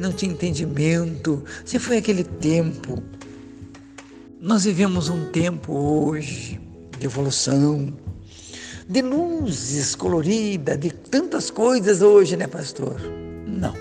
não 0.00 0.12
tinham 0.12 0.32
entendimento. 0.32 1.44
Se 1.64 1.78
foi 1.78 1.98
aquele 1.98 2.24
tempo. 2.24 3.02
Nós 4.40 4.64
vivemos 4.64 5.08
um 5.08 5.30
tempo 5.30 5.72
hoje 5.72 6.60
de 6.98 7.06
evolução, 7.06 7.92
de 8.92 9.00
luzes 9.00 9.94
coloridas, 9.94 10.78
de 10.78 10.90
tantas 10.90 11.50
coisas 11.50 12.02
hoje, 12.02 12.36
né, 12.36 12.46
pastor? 12.46 13.00
Não. 13.46 13.74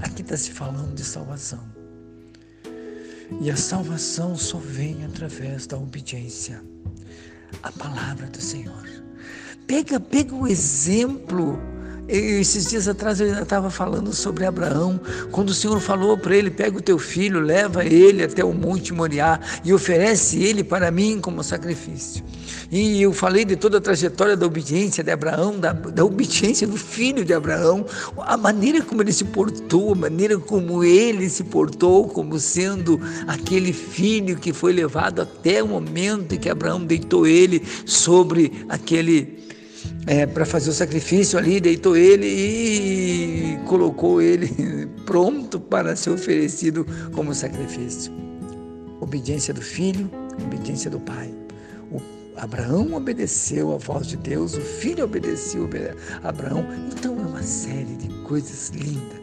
Aqui 0.00 0.22
está 0.22 0.34
se 0.34 0.50
falando 0.50 0.94
de 0.94 1.04
salvação. 1.04 1.60
E 3.42 3.50
a 3.50 3.56
salvação 3.56 4.34
só 4.34 4.56
vem 4.56 5.04
através 5.04 5.66
da 5.66 5.76
obediência 5.76 6.62
à 7.62 7.70
palavra 7.70 8.26
do 8.28 8.40
Senhor. 8.40 8.88
Pega, 9.66 10.00
pega 10.00 10.34
o 10.34 10.48
exemplo 10.48 11.60
esses 12.08 12.66
dias 12.70 12.88
atrás 12.88 13.20
eu 13.20 13.42
estava 13.42 13.70
falando 13.70 14.14
sobre 14.14 14.46
Abraão, 14.46 14.98
quando 15.30 15.50
o 15.50 15.54
Senhor 15.54 15.78
falou 15.80 16.16
para 16.16 16.34
ele: 16.34 16.50
pega 16.50 16.78
o 16.78 16.82
teu 16.82 16.98
filho, 16.98 17.40
leva 17.40 17.84
ele 17.84 18.24
até 18.24 18.42
o 18.44 18.52
Monte 18.52 18.94
Moriá 18.94 19.38
e 19.64 19.72
oferece 19.72 20.42
ele 20.42 20.64
para 20.64 20.90
mim 20.90 21.20
como 21.20 21.42
sacrifício. 21.44 22.24
E 22.70 23.00
eu 23.00 23.12
falei 23.12 23.44
de 23.44 23.56
toda 23.56 23.78
a 23.78 23.80
trajetória 23.80 24.36
da 24.36 24.44
obediência 24.44 25.02
de 25.02 25.10
Abraão, 25.10 25.58
da, 25.58 25.72
da 25.72 26.04
obediência 26.04 26.66
do 26.66 26.76
filho 26.76 27.24
de 27.24 27.32
Abraão, 27.32 27.86
a 28.18 28.36
maneira 28.36 28.82
como 28.82 29.02
ele 29.02 29.12
se 29.12 29.24
portou, 29.24 29.92
a 29.92 29.96
maneira 29.96 30.38
como 30.38 30.84
ele 30.84 31.30
se 31.30 31.44
portou, 31.44 32.08
como 32.08 32.38
sendo 32.38 33.00
aquele 33.26 33.72
filho 33.72 34.36
que 34.36 34.52
foi 34.52 34.72
levado 34.72 35.22
até 35.22 35.62
o 35.62 35.68
momento 35.68 36.34
em 36.34 36.38
que 36.38 36.50
Abraão 36.50 36.84
deitou 36.84 37.26
ele 37.26 37.62
sobre 37.86 38.66
aquele 38.68 39.47
é, 40.06 40.26
para 40.26 40.44
fazer 40.44 40.70
o 40.70 40.72
sacrifício 40.72 41.38
ali, 41.38 41.60
deitou 41.60 41.96
ele 41.96 42.26
e 42.26 43.58
colocou 43.66 44.22
ele 44.22 44.86
pronto 45.04 45.60
para 45.60 45.94
ser 45.94 46.10
oferecido 46.10 46.86
como 47.12 47.34
sacrifício. 47.34 48.12
Obediência 49.00 49.52
do 49.52 49.62
filho, 49.62 50.10
obediência 50.42 50.90
do 50.90 50.98
pai. 51.00 51.32
O 51.90 52.00
Abraão 52.36 52.94
obedeceu 52.94 53.72
à 53.74 53.76
voz 53.76 54.06
de 54.06 54.16
Deus, 54.16 54.54
o 54.54 54.60
filho 54.60 55.04
obedeceu 55.04 55.68
a 56.22 56.28
Abraão. 56.28 56.64
Então 56.90 57.18
é 57.18 57.22
uma 57.22 57.42
série 57.42 57.96
de 57.96 58.08
coisas 58.24 58.70
lindas 58.70 59.18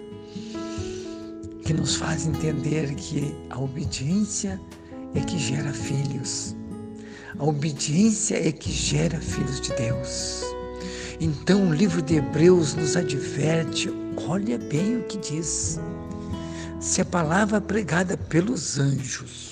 que 1.66 1.74
nos 1.74 1.96
faz 1.96 2.28
entender 2.28 2.94
que 2.94 3.36
a 3.50 3.60
obediência 3.60 4.62
é 5.16 5.20
que 5.20 5.40
gera 5.40 5.74
filhos. 5.74 6.56
A 7.40 7.44
obediência 7.44 8.48
é 8.48 8.52
que 8.52 8.72
gera 8.72 9.20
filhos 9.20 9.60
de 9.60 9.74
Deus. 9.74 10.55
Então 11.20 11.70
o 11.70 11.74
livro 11.74 12.02
de 12.02 12.16
Hebreus 12.16 12.76
nos 12.76 12.96
adverte, 12.96 13.90
olha 14.28 14.58
bem 14.58 14.98
o 14.98 15.04
que 15.04 15.18
diz. 15.18 15.80
Se 16.80 17.02
a 17.02 17.06
palavra 17.06 17.62
pregada 17.62 18.18
pelos 18.18 18.78
anjos, 18.78 19.52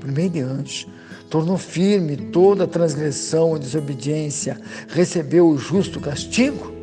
por 0.00 0.10
meio 0.12 0.30
de 0.30 0.40
anjos, 0.40 0.86
tornou 1.30 1.56
firme 1.58 2.16
toda 2.16 2.66
transgressão 2.66 3.56
e 3.56 3.60
desobediência, 3.60 4.60
recebeu 4.88 5.48
o 5.48 5.58
justo 5.58 6.00
castigo, 6.00 6.78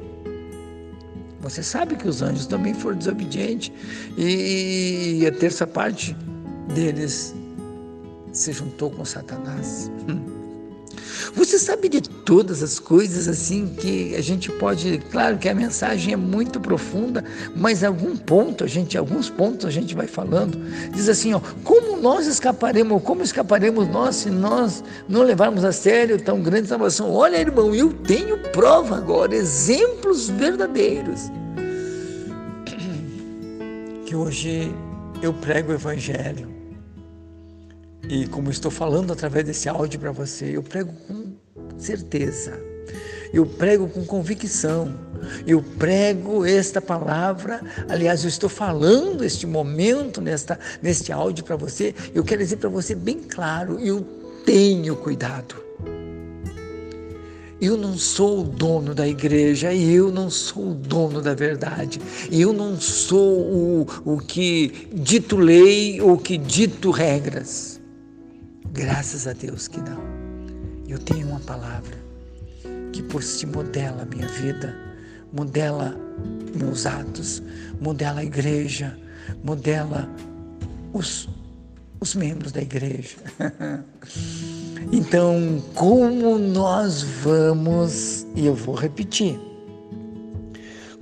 você 1.45 1.61
sabe 1.61 1.95
que 1.95 2.07
os 2.07 2.23
anjos 2.23 2.47
também 2.47 2.73
foram 2.73 2.97
desobedientes 2.97 3.71
e 4.17 5.23
a 5.27 5.31
terça 5.31 5.67
parte 5.67 6.17
deles 6.73 7.35
se 8.33 8.51
juntou 8.51 8.89
com 8.89 9.05
Satanás. 9.05 9.91
Hum. 10.09 10.34
Você 11.33 11.57
sabe 11.59 11.89
de 11.89 12.01
todas 12.01 12.61
as 12.61 12.79
coisas 12.79 13.27
assim 13.27 13.67
que 13.67 14.15
a 14.15 14.21
gente 14.21 14.51
pode, 14.51 14.99
claro 15.11 15.37
que 15.37 15.49
a 15.49 15.53
mensagem 15.53 16.13
é 16.13 16.17
muito 16.17 16.59
profunda, 16.59 17.23
mas 17.55 17.83
algum 17.83 18.15
ponto 18.15 18.63
a 18.63 18.67
gente, 18.67 18.97
alguns 18.97 19.29
pontos 19.29 19.65
a 19.65 19.71
gente 19.71 19.95
vai 19.95 20.07
falando. 20.07 20.57
Diz 20.91 21.09
assim, 21.09 21.33
ó, 21.33 21.41
como 21.63 21.97
nós 21.97 22.27
escaparemos, 22.27 23.01
como 23.03 23.21
escaparemos 23.21 23.87
nós 23.87 24.15
se 24.17 24.29
nós 24.29 24.83
não 25.07 25.23
levarmos 25.23 25.63
a 25.63 25.71
sério 25.71 26.21
tão 26.21 26.41
grande 26.41 26.67
salvação? 26.67 27.11
Olha, 27.11 27.37
irmão, 27.37 27.73
eu 27.73 27.91
tenho 27.91 28.37
prova 28.51 28.97
agora, 28.97 29.35
exemplos 29.35 30.29
verdadeiros. 30.29 31.21
Que 34.05 34.15
hoje 34.15 34.71
eu 35.21 35.33
prego 35.33 35.71
o 35.71 35.73
Evangelho. 35.73 36.54
E 38.09 38.27
como 38.27 38.49
estou 38.49 38.71
falando 38.71 39.11
através 39.11 39.45
desse 39.45 39.67
áudio 39.67 39.99
para 39.99 40.11
você, 40.11 40.55
eu 40.55 40.63
prego 40.63 40.93
com 41.07 41.35
certeza 41.77 42.75
eu 43.35 43.45
prego 43.45 43.89
com 43.89 44.05
convicção, 44.05 44.93
eu 45.45 45.61
prego 45.61 46.45
esta 46.45 46.79
palavra. 46.79 47.61
Aliás, 47.89 48.23
eu 48.23 48.29
estou 48.29 48.49
falando 48.49 49.25
este 49.25 49.45
momento, 49.45 50.21
nesta, 50.21 50.57
neste 50.81 51.11
áudio 51.11 51.43
para 51.43 51.57
você. 51.57 51.93
Eu 52.13 52.23
quero 52.23 52.41
dizer 52.41 52.55
para 52.55 52.69
você 52.69 52.95
bem 52.95 53.19
claro: 53.19 53.77
eu 53.79 54.07
tenho 54.45 54.95
cuidado. 54.95 55.55
Eu 57.59 57.75
não 57.75 57.97
sou 57.97 58.41
o 58.41 58.43
dono 58.43 58.95
da 58.95 59.07
igreja, 59.07 59.73
eu 59.73 60.11
não 60.11 60.29
sou 60.29 60.71
o 60.71 60.73
dono 60.73 61.21
da 61.21 61.33
verdade, 61.33 62.01
eu 62.29 62.53
não 62.53 62.79
sou 62.79 63.39
o, 63.39 63.87
o 64.05 64.17
que 64.17 64.89
dito 64.93 65.35
lei 65.35 66.01
ou 66.01 66.17
que 66.17 66.37
dito 66.37 66.91
regras. 66.91 67.74
Graças 68.75 69.25
a 69.25 69.31
Deus 69.31 69.69
que 69.69 69.79
não. 69.79 70.03
Eu 70.85 70.99
tenho 70.99 71.29
uma 71.29 71.39
palavra 71.39 71.95
que 72.91 73.01
por 73.01 73.23
si 73.23 73.45
modela 73.45 74.01
a 74.01 74.05
minha 74.05 74.27
vida, 74.27 74.75
modela 75.31 75.95
meus 76.53 76.85
atos, 76.85 77.41
modela 77.79 78.19
a 78.19 78.25
igreja, 78.25 78.99
modela 79.41 80.09
os, 80.91 81.29
os 82.01 82.15
membros 82.15 82.51
da 82.51 82.61
igreja. 82.61 83.15
então, 84.91 85.63
como 85.73 86.37
nós 86.37 87.01
vamos, 87.01 88.27
e 88.35 88.45
eu 88.45 88.55
vou 88.55 88.75
repetir, 88.75 89.39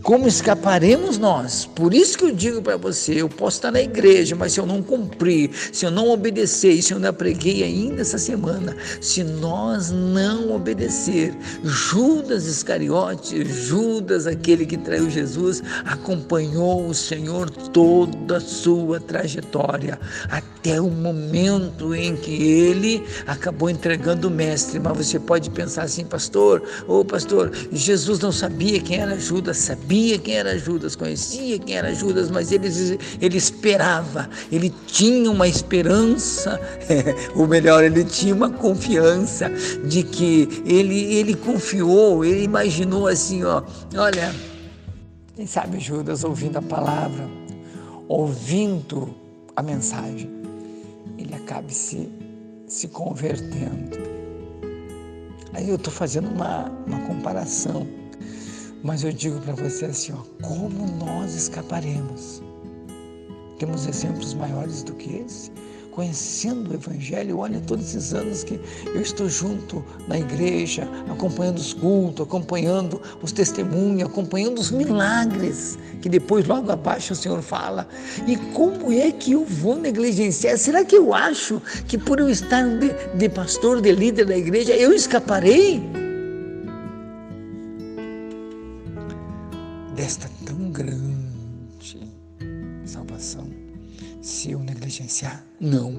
como 0.03 0.27
escaparemos 0.27 1.17
nós? 1.17 1.65
Por 1.65 1.93
isso 1.93 2.17
que 2.17 2.25
eu 2.25 2.35
digo 2.35 2.61
para 2.61 2.75
você: 2.75 3.21
eu 3.21 3.29
posso 3.29 3.57
estar 3.57 3.71
na 3.71 3.81
igreja, 3.81 4.35
mas 4.35 4.51
se 4.51 4.59
eu 4.59 4.65
não 4.65 4.83
cumprir, 4.83 5.49
se 5.71 5.85
eu 5.85 5.91
não 5.91 6.09
obedecer, 6.09 6.81
se 6.81 6.93
eu 6.93 6.99
não 6.99 7.13
preguei 7.13 7.63
ainda 7.63 8.01
essa 8.01 8.17
semana, 8.17 8.75
se 8.99 9.23
nós 9.23 9.91
não 9.91 10.53
obedecer, 10.53 11.33
Judas 11.63 12.45
Iscariote, 12.45 13.45
Judas, 13.45 14.27
aquele 14.27 14.65
que 14.65 14.77
traiu 14.77 15.09
Jesus, 15.09 15.63
acompanhou 15.85 16.85
o 16.85 16.93
Senhor 16.93 17.49
toda 17.49 18.37
a 18.37 18.41
sua 18.41 18.99
trajetória, 18.99 19.97
até 20.29 20.81
o 20.81 20.89
momento 20.89 21.95
em 21.95 22.15
que 22.17 22.43
ele 22.43 23.03
acabou 23.25 23.69
entregando 23.69 24.27
o 24.27 24.31
Mestre. 24.31 24.79
Mas 24.79 24.97
você 24.97 25.17
pode 25.17 25.49
pensar 25.49 25.83
assim, 25.83 26.03
pastor, 26.03 26.61
ô 26.87 26.99
oh, 26.99 27.05
pastor, 27.05 27.51
Jesus 27.71 28.19
não 28.19 28.33
sabia 28.33 28.81
quem 28.81 28.99
era 28.99 29.17
Judas, 29.17 29.57
sabia 29.57 29.92
sabia 29.93 30.17
quem 30.17 30.33
era 30.35 30.57
Judas, 30.57 30.95
conhecia 30.95 31.59
quem 31.59 31.75
era 31.75 31.93
Judas, 31.93 32.31
mas 32.31 32.51
ele, 32.51 32.67
ele 33.21 33.37
esperava, 33.37 34.27
ele 34.51 34.73
tinha 34.87 35.29
uma 35.29 35.47
esperança, 35.47 36.59
ou 37.35 37.47
melhor, 37.47 37.83
ele 37.83 38.03
tinha 38.03 38.33
uma 38.33 38.49
confiança 38.49 39.51
de 39.85 40.01
que 40.01 40.63
ele, 40.65 41.13
ele 41.13 41.35
confiou, 41.35 42.25
ele 42.25 42.43
imaginou 42.43 43.07
assim: 43.07 43.43
ó, 43.43 43.61
olha, 43.95 44.33
quem 45.35 45.45
sabe 45.45 45.79
Judas 45.79 46.23
ouvindo 46.23 46.57
a 46.57 46.61
palavra, 46.61 47.29
ouvindo 48.07 49.13
a 49.55 49.61
mensagem, 49.61 50.27
ele 51.19 51.35
acabe 51.35 51.71
se, 51.71 52.09
se 52.65 52.87
convertendo. 52.87 54.11
Aí 55.53 55.69
eu 55.69 55.75
estou 55.75 55.93
fazendo 55.93 56.29
uma, 56.29 56.71
uma 56.87 56.99
comparação 57.01 57.87
mas 58.83 59.01
eu 59.01 59.13
digo 59.13 59.39
para 59.39 59.53
você 59.53 59.85
assim, 59.85 60.11
ó, 60.11 60.45
como 60.45 60.85
nós 60.97 61.33
escaparemos? 61.33 62.43
Temos 63.57 63.87
exemplos 63.87 64.33
maiores 64.33 64.83
do 64.83 64.93
que 64.93 65.15
esse? 65.25 65.49
Conhecendo 65.89 66.71
o 66.71 66.73
Evangelho, 66.73 67.37
olha 67.37 67.61
todos 67.61 67.95
esses 67.95 68.13
anos 68.13 68.43
que 68.43 68.59
eu 68.87 68.99
estou 68.99 69.29
junto 69.29 69.85
na 70.07 70.19
igreja, 70.19 70.85
acompanhando 71.09 71.59
os 71.59 71.71
cultos, 71.71 72.25
acompanhando 72.25 73.01
os 73.21 73.31
testemunhos, 73.31 74.09
acompanhando 74.09 74.59
os 74.59 74.69
milagres, 74.69 75.77
que 76.01 76.09
depois, 76.09 76.45
logo 76.45 76.69
abaixo, 76.69 77.13
o 77.13 77.15
Senhor 77.15 77.41
fala. 77.41 77.87
E 78.27 78.35
como 78.53 78.91
é 78.91 79.11
que 79.11 79.31
eu 79.31 79.45
vou 79.45 79.77
negligenciar? 79.77 80.57
Será 80.57 80.83
que 80.83 80.97
eu 80.97 81.13
acho 81.13 81.61
que 81.87 81.97
por 81.97 82.19
eu 82.19 82.29
estar 82.29 82.63
de, 82.79 82.89
de 83.15 83.29
pastor, 83.29 83.79
de 83.79 83.93
líder 83.93 84.25
da 84.25 84.35
igreja, 84.35 84.73
eu 84.73 84.91
escaparei? 84.91 86.02
Não. 95.63 95.95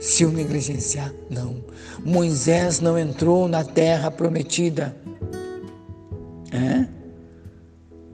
Se 0.00 0.22
eu 0.22 0.30
negligenciar, 0.30 1.12
não. 1.28 1.62
Moisés 2.04 2.80
não 2.80 2.98
entrou 2.98 3.46
na 3.46 3.62
terra 3.64 4.10
prometida. 4.10 4.96
É? 6.52 6.86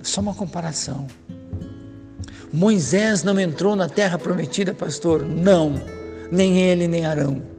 Só 0.02 0.20
uma 0.20 0.34
comparação. 0.34 1.06
Moisés 2.52 3.22
não 3.22 3.38
entrou 3.38 3.76
na 3.76 3.88
terra 3.88 4.18
prometida, 4.18 4.74
pastor? 4.74 5.22
Não. 5.24 5.74
Nem 6.32 6.58
ele, 6.60 6.88
nem 6.88 7.06
Arão 7.06 7.55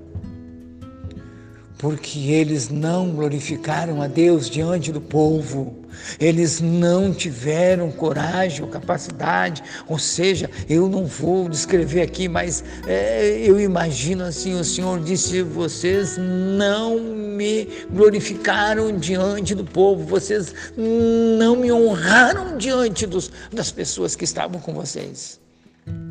porque 1.77 2.31
eles 2.31 2.69
não 2.69 3.11
glorificaram 3.11 4.01
a 4.01 4.07
Deus 4.07 4.49
diante 4.49 4.91
do 4.91 4.99
povo, 4.99 5.75
eles 6.19 6.59
não 6.59 7.13
tiveram 7.13 7.91
coragem 7.91 8.63
ou 8.63 8.67
capacidade, 8.67 9.63
ou 9.87 9.99
seja, 9.99 10.49
eu 10.67 10.89
não 10.89 11.05
vou 11.05 11.47
descrever 11.47 12.01
aqui, 12.01 12.27
mas 12.27 12.63
é, 12.87 13.37
eu 13.39 13.59
imagino 13.59 14.23
assim: 14.23 14.53
o 14.53 14.63
Senhor 14.63 14.99
disse, 14.99 15.41
vocês 15.43 16.17
não 16.17 16.99
me 16.99 17.67
glorificaram 17.91 18.97
diante 18.97 19.53
do 19.53 19.63
povo, 19.63 20.03
vocês 20.03 20.53
não 20.75 21.55
me 21.55 21.71
honraram 21.71 22.57
diante 22.57 23.05
dos, 23.05 23.31
das 23.51 23.71
pessoas 23.71 24.15
que 24.15 24.23
estavam 24.23 24.59
com 24.59 24.73
vocês. 24.73 25.39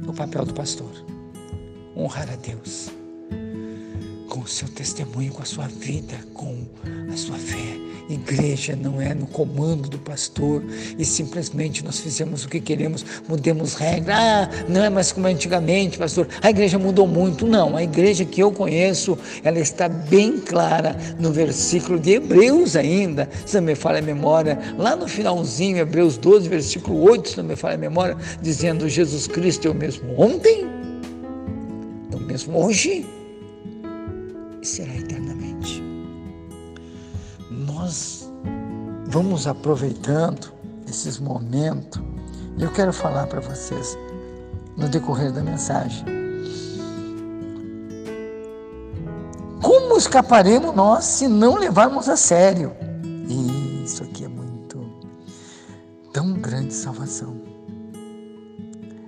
O 0.06 0.12
papel 0.12 0.44
do 0.44 0.54
pastor, 0.54 0.90
honrar 1.96 2.30
a 2.30 2.36
Deus 2.36 2.90
o 4.46 4.48
seu 4.48 4.68
testemunho, 4.68 5.32
com 5.32 5.42
a 5.42 5.44
sua 5.44 5.66
vida, 5.66 6.14
com 6.32 6.56
a 7.12 7.16
sua 7.16 7.36
fé. 7.36 7.56
Igreja 8.08 8.78
não 8.80 9.00
é 9.00 9.12
no 9.12 9.26
comando 9.26 9.88
do 9.88 9.98
pastor 9.98 10.62
e 10.96 11.04
simplesmente 11.04 11.84
nós 11.84 11.98
fizemos 11.98 12.44
o 12.44 12.48
que 12.48 12.60
queremos, 12.60 13.04
mudemos 13.28 13.74
regra. 13.74 14.14
Ah, 14.16 14.48
não 14.68 14.84
é 14.84 14.88
mais 14.88 15.10
como 15.10 15.26
antigamente, 15.26 15.98
pastor. 15.98 16.28
A 16.40 16.50
igreja 16.50 16.78
mudou 16.78 17.08
muito. 17.08 17.44
Não, 17.48 17.76
a 17.76 17.82
igreja 17.82 18.24
que 18.24 18.40
eu 18.40 18.52
conheço, 18.52 19.18
ela 19.42 19.58
está 19.58 19.88
bem 19.88 20.38
clara 20.38 20.96
no 21.18 21.32
versículo 21.32 21.98
de 21.98 22.12
Hebreus 22.12 22.76
ainda, 22.76 23.28
se 23.44 23.56
não 23.56 23.62
me 23.62 23.74
falha 23.74 23.98
a 23.98 24.02
memória, 24.02 24.56
lá 24.78 24.94
no 24.94 25.08
finalzinho, 25.08 25.78
Hebreus 25.78 26.16
12, 26.16 26.48
versículo 26.48 27.02
8, 27.02 27.30
se 27.30 27.36
não 27.38 27.44
me 27.44 27.56
falha 27.56 27.74
a 27.74 27.78
memória, 27.78 28.16
dizendo 28.40 28.88
Jesus 28.88 29.26
Cristo 29.26 29.66
é 29.66 29.70
o 29.72 29.74
mesmo 29.74 30.14
ontem, 30.16 30.64
é 32.12 32.16
o 32.16 32.20
mesmo 32.20 32.56
hoje 32.64 33.15
será 34.66 34.94
eternamente. 34.94 35.82
Nós 37.50 38.30
vamos 39.06 39.46
aproveitando 39.46 40.52
esses 40.88 41.18
momentos 41.18 42.02
e 42.58 42.62
eu 42.62 42.72
quero 42.72 42.92
falar 42.92 43.26
para 43.26 43.40
vocês 43.40 43.96
no 44.76 44.88
decorrer 44.88 45.32
da 45.32 45.42
mensagem. 45.42 46.04
Como 49.62 49.96
escaparemos 49.96 50.74
nós 50.74 51.04
se 51.04 51.28
não 51.28 51.56
levarmos 51.56 52.08
a 52.08 52.16
sério? 52.16 52.72
Isso 53.84 54.02
aqui 54.02 54.24
é 54.24 54.28
muito 54.28 54.90
tão 56.12 56.34
grande 56.34 56.74
salvação. 56.74 57.40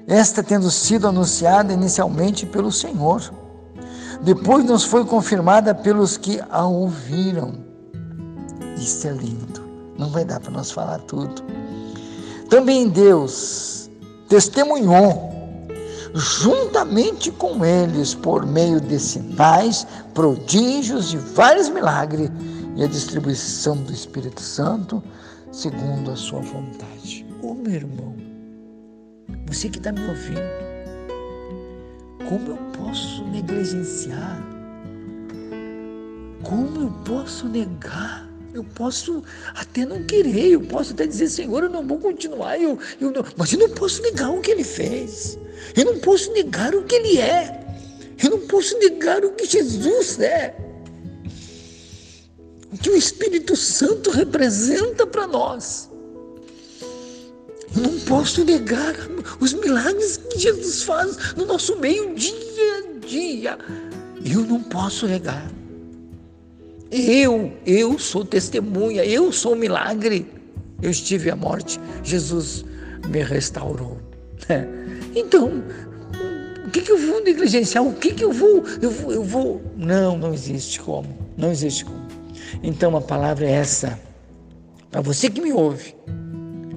Esta 0.06 0.42
tendo 0.42 0.70
sido 0.70 1.06
anunciada 1.06 1.72
inicialmente 1.72 2.46
pelo 2.46 2.72
Senhor 2.72 3.20
depois 4.28 4.62
nos 4.62 4.84
foi 4.84 5.06
confirmada 5.06 5.74
pelos 5.74 6.18
que 6.18 6.38
a 6.50 6.66
ouviram. 6.66 7.54
Isso 8.76 9.08
é 9.08 9.12
lindo. 9.12 9.62
Não 9.96 10.10
vai 10.10 10.22
dar 10.22 10.38
para 10.38 10.50
nós 10.50 10.70
falar 10.70 10.98
tudo. 10.98 11.42
Também 12.50 12.90
Deus 12.90 13.90
testemunhou 14.28 15.32
juntamente 16.12 17.30
com 17.30 17.64
eles 17.64 18.14
por 18.14 18.44
meio 18.44 18.82
de 18.82 18.98
sinais, 18.98 19.86
prodígios 20.12 21.14
e 21.14 21.16
vários 21.16 21.70
milagres 21.70 22.30
e 22.76 22.84
a 22.84 22.86
distribuição 22.86 23.78
do 23.78 23.94
Espírito 23.94 24.42
Santo 24.42 25.02
segundo 25.50 26.10
a 26.10 26.16
sua 26.16 26.40
vontade. 26.40 27.24
Ô 27.42 27.52
oh, 27.52 27.54
meu 27.54 27.72
irmão, 27.72 28.14
você 29.46 29.70
que 29.70 29.78
está 29.78 29.90
me 29.90 30.06
ouvindo, 30.06 30.42
como 32.28 32.50
eu 32.50 32.67
posso 32.88 33.22
negligenciar? 33.24 34.42
Como 36.42 36.82
eu 36.82 36.90
posso 37.04 37.46
negar? 37.46 38.26
Eu 38.54 38.64
posso 38.64 39.22
até 39.54 39.84
não 39.84 40.02
querer, 40.04 40.52
eu 40.52 40.60
posso 40.62 40.92
até 40.92 41.06
dizer, 41.06 41.28
Senhor, 41.28 41.64
eu 41.64 41.68
não 41.68 41.86
vou 41.86 41.98
continuar, 41.98 42.58
eu, 42.58 42.78
eu 43.00 43.10
não, 43.10 43.24
mas 43.36 43.52
eu 43.52 43.58
não 43.58 43.68
posso 43.68 44.00
negar 44.02 44.30
o 44.30 44.40
que 44.40 44.50
Ele 44.50 44.64
fez. 44.64 45.38
Eu 45.76 45.84
não 45.84 45.98
posso 45.98 46.32
negar 46.32 46.74
o 46.74 46.82
que 46.84 46.94
Ele 46.94 47.18
é. 47.18 47.66
Eu 48.22 48.30
não 48.30 48.40
posso 48.46 48.76
negar 48.78 49.24
o 49.24 49.32
que 49.32 49.44
Jesus 49.44 50.18
é. 50.18 50.56
O 52.72 52.78
que 52.78 52.90
o 52.90 52.96
Espírito 52.96 53.54
Santo 53.54 54.10
representa 54.10 55.06
para 55.06 55.26
nós. 55.26 55.90
Eu 57.76 57.82
não 57.82 58.00
posso 58.00 58.44
negar 58.44 58.94
os 59.40 59.52
milagres 59.52 60.16
Jesus 60.38 60.82
faz 60.82 61.34
no 61.34 61.46
nosso 61.46 61.76
meio 61.78 62.14
dia 62.14 62.32
a 62.78 63.06
dia. 63.06 63.58
Eu 64.24 64.42
não 64.42 64.62
posso 64.62 65.06
negar. 65.06 65.50
Eu, 66.90 67.52
eu 67.66 67.98
sou 67.98 68.24
testemunha, 68.24 69.04
eu 69.04 69.32
sou 69.32 69.54
milagre. 69.54 70.26
Eu 70.80 70.90
estive 70.90 71.30
à 71.30 71.36
morte, 71.36 71.78
Jesus 72.02 72.64
me 73.08 73.22
restaurou. 73.22 73.98
Então, 75.16 75.64
o 76.66 76.70
que, 76.70 76.82
que 76.82 76.92
eu 76.92 76.98
vou 76.98 77.24
negligenciar? 77.24 77.82
O 77.82 77.94
que, 77.94 78.12
que 78.12 78.22
eu 78.22 78.30
vou, 78.30 78.62
eu 78.80 78.90
vou? 78.90 79.10
Eu 79.10 79.24
vou. 79.24 79.62
Não, 79.74 80.18
não 80.18 80.34
existe 80.34 80.78
como. 80.80 81.08
Não 81.34 81.50
existe 81.50 81.86
como. 81.86 82.06
Então 82.62 82.94
a 82.94 83.00
palavra 83.00 83.46
é 83.46 83.52
essa. 83.52 83.98
Para 84.90 85.00
você 85.00 85.30
que 85.30 85.40
me 85.40 85.50
ouve, 85.50 85.96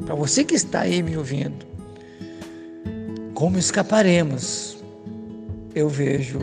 para 0.06 0.16
você 0.16 0.46
que 0.46 0.56
está 0.56 0.80
aí 0.82 1.04
me 1.04 1.18
ouvindo, 1.18 1.66
como 3.42 3.58
escaparemos? 3.58 4.78
Eu 5.74 5.90
vejo, 5.90 6.38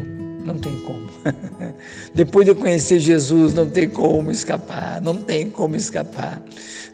não 0.45 0.59
tem 0.59 0.81
como. 0.81 1.09
Depois 2.13 2.45
de 2.45 2.57
conhecer 2.57 2.99
Jesus, 2.99 3.55
não 3.55 3.71
tem 3.71 3.89
como 3.89 4.33
escapar, 4.33 5.01
não 5.01 5.15
tem 5.15 5.49
como 5.49 5.77
escapar. 5.77 6.43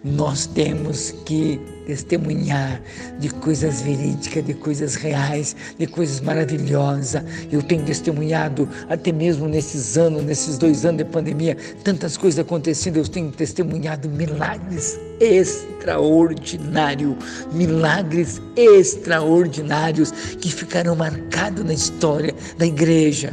Nós 0.05 0.45
temos 0.45 1.11
que 1.25 1.59
testemunhar 1.87 2.81
de 3.19 3.29
coisas 3.31 3.83
verídicas, 3.83 4.45
de 4.45 4.55
coisas 4.55 4.95
reais, 4.95 5.55
de 5.79 5.87
coisas 5.87 6.21
maravilhosas. 6.21 7.23
Eu 7.51 7.63
tenho 7.63 7.85
testemunhado 7.85 8.69
até 8.89 9.13
mesmo 9.13 9.49
nesses 9.49 9.97
anos, 9.97 10.23
nesses 10.25 10.59
dois 10.59 10.85
anos 10.85 10.99
de 10.99 11.05
pandemia, 11.05 11.57
tantas 11.83 12.17
coisas 12.17 12.39
acontecendo, 12.39 12.97
eu 12.97 13.07
tenho 13.07 13.31
testemunhado 13.31 14.09
milagres 14.09 14.99
extraordinários, 15.21 17.17
milagres 17.53 18.41
extraordinários 18.57 20.11
que 20.11 20.51
ficarão 20.51 20.97
marcados 20.97 21.65
na 21.65 21.73
história 21.73 22.35
da 22.59 22.67
igreja 22.67 23.33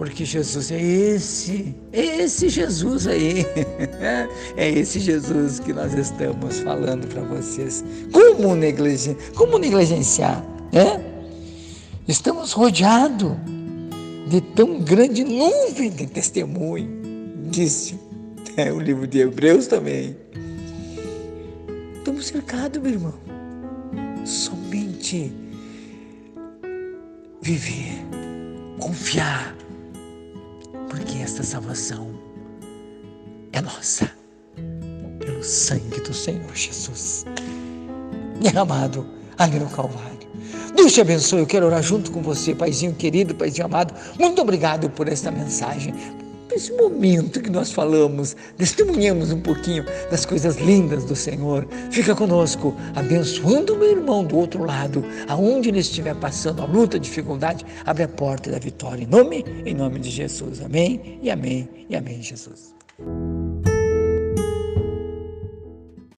porque 0.00 0.24
Jesus 0.24 0.70
é 0.70 0.80
esse, 0.80 1.76
é 1.92 2.22
esse 2.22 2.48
Jesus 2.48 3.06
aí, 3.06 3.44
é 4.56 4.70
esse 4.70 4.98
Jesus 4.98 5.60
que 5.60 5.74
nós 5.74 5.92
estamos 5.92 6.60
falando 6.60 7.06
para 7.06 7.20
vocês. 7.20 7.84
Como, 8.10 8.54
negligen 8.56 9.14
como 9.34 9.58
negligenciar? 9.58 10.42
Né? 10.72 11.04
Estamos 12.08 12.52
rodeados 12.52 13.32
de 14.26 14.40
tão 14.40 14.80
grande 14.80 15.22
nuvem 15.22 15.90
de 15.90 16.06
testemunho, 16.06 16.88
disse 17.50 18.00
é, 18.56 18.72
o 18.72 18.80
livro 18.80 19.06
de 19.06 19.18
Hebreus 19.18 19.66
também. 19.66 20.16
Estamos 21.98 22.26
cercados, 22.26 22.80
meu 22.80 22.92
irmão. 22.92 23.14
Somente 24.24 25.30
viver, 27.42 28.02
confiar 28.78 29.59
porque 30.90 31.18
esta 31.18 31.42
salvação 31.44 32.10
é 33.52 33.60
nossa, 33.60 34.10
pelo 35.20 35.42
sangue 35.42 36.00
do 36.00 36.12
Senhor 36.12 36.54
Jesus, 36.54 37.24
derramado 38.40 39.06
ali 39.38 39.58
no 39.58 39.70
Calvário. 39.70 40.10
Deus 40.74 40.92
te 40.92 41.00
abençoe, 41.00 41.40
eu 41.40 41.46
quero 41.46 41.66
orar 41.66 41.82
junto 41.82 42.10
com 42.10 42.20
você, 42.20 42.54
Paizinho 42.54 42.94
querido, 42.94 43.34
Paizinho 43.34 43.66
amado. 43.66 43.94
Muito 44.18 44.42
obrigado 44.42 44.90
por 44.90 45.08
esta 45.08 45.30
mensagem 45.30 45.94
esse 46.54 46.72
momento 46.72 47.40
que 47.40 47.50
nós 47.50 47.72
falamos, 47.72 48.36
testemunhamos 48.56 49.32
um 49.32 49.40
pouquinho 49.40 49.84
das 50.10 50.24
coisas 50.24 50.56
lindas 50.56 51.04
do 51.04 51.16
Senhor. 51.16 51.66
Fica 51.90 52.14
conosco, 52.14 52.74
abençoando 52.94 53.74
o 53.74 53.78
meu 53.78 53.90
irmão 53.90 54.24
do 54.24 54.36
outro 54.36 54.64
lado, 54.64 55.04
aonde 55.28 55.68
ele 55.68 55.80
estiver 55.80 56.14
passando 56.14 56.62
a 56.62 56.66
luta, 56.66 56.96
a 56.96 57.00
dificuldade, 57.00 57.64
abre 57.84 58.02
a 58.02 58.08
porta 58.08 58.50
da 58.50 58.58
vitória. 58.58 59.04
Em 59.04 59.06
nome, 59.06 59.44
em 59.64 59.74
nome 59.74 59.98
de 59.98 60.10
Jesus. 60.10 60.60
Amém 60.60 61.18
e 61.22 61.30
amém 61.30 61.68
e 61.88 61.96
amém, 61.96 62.22
Jesus. 62.22 62.74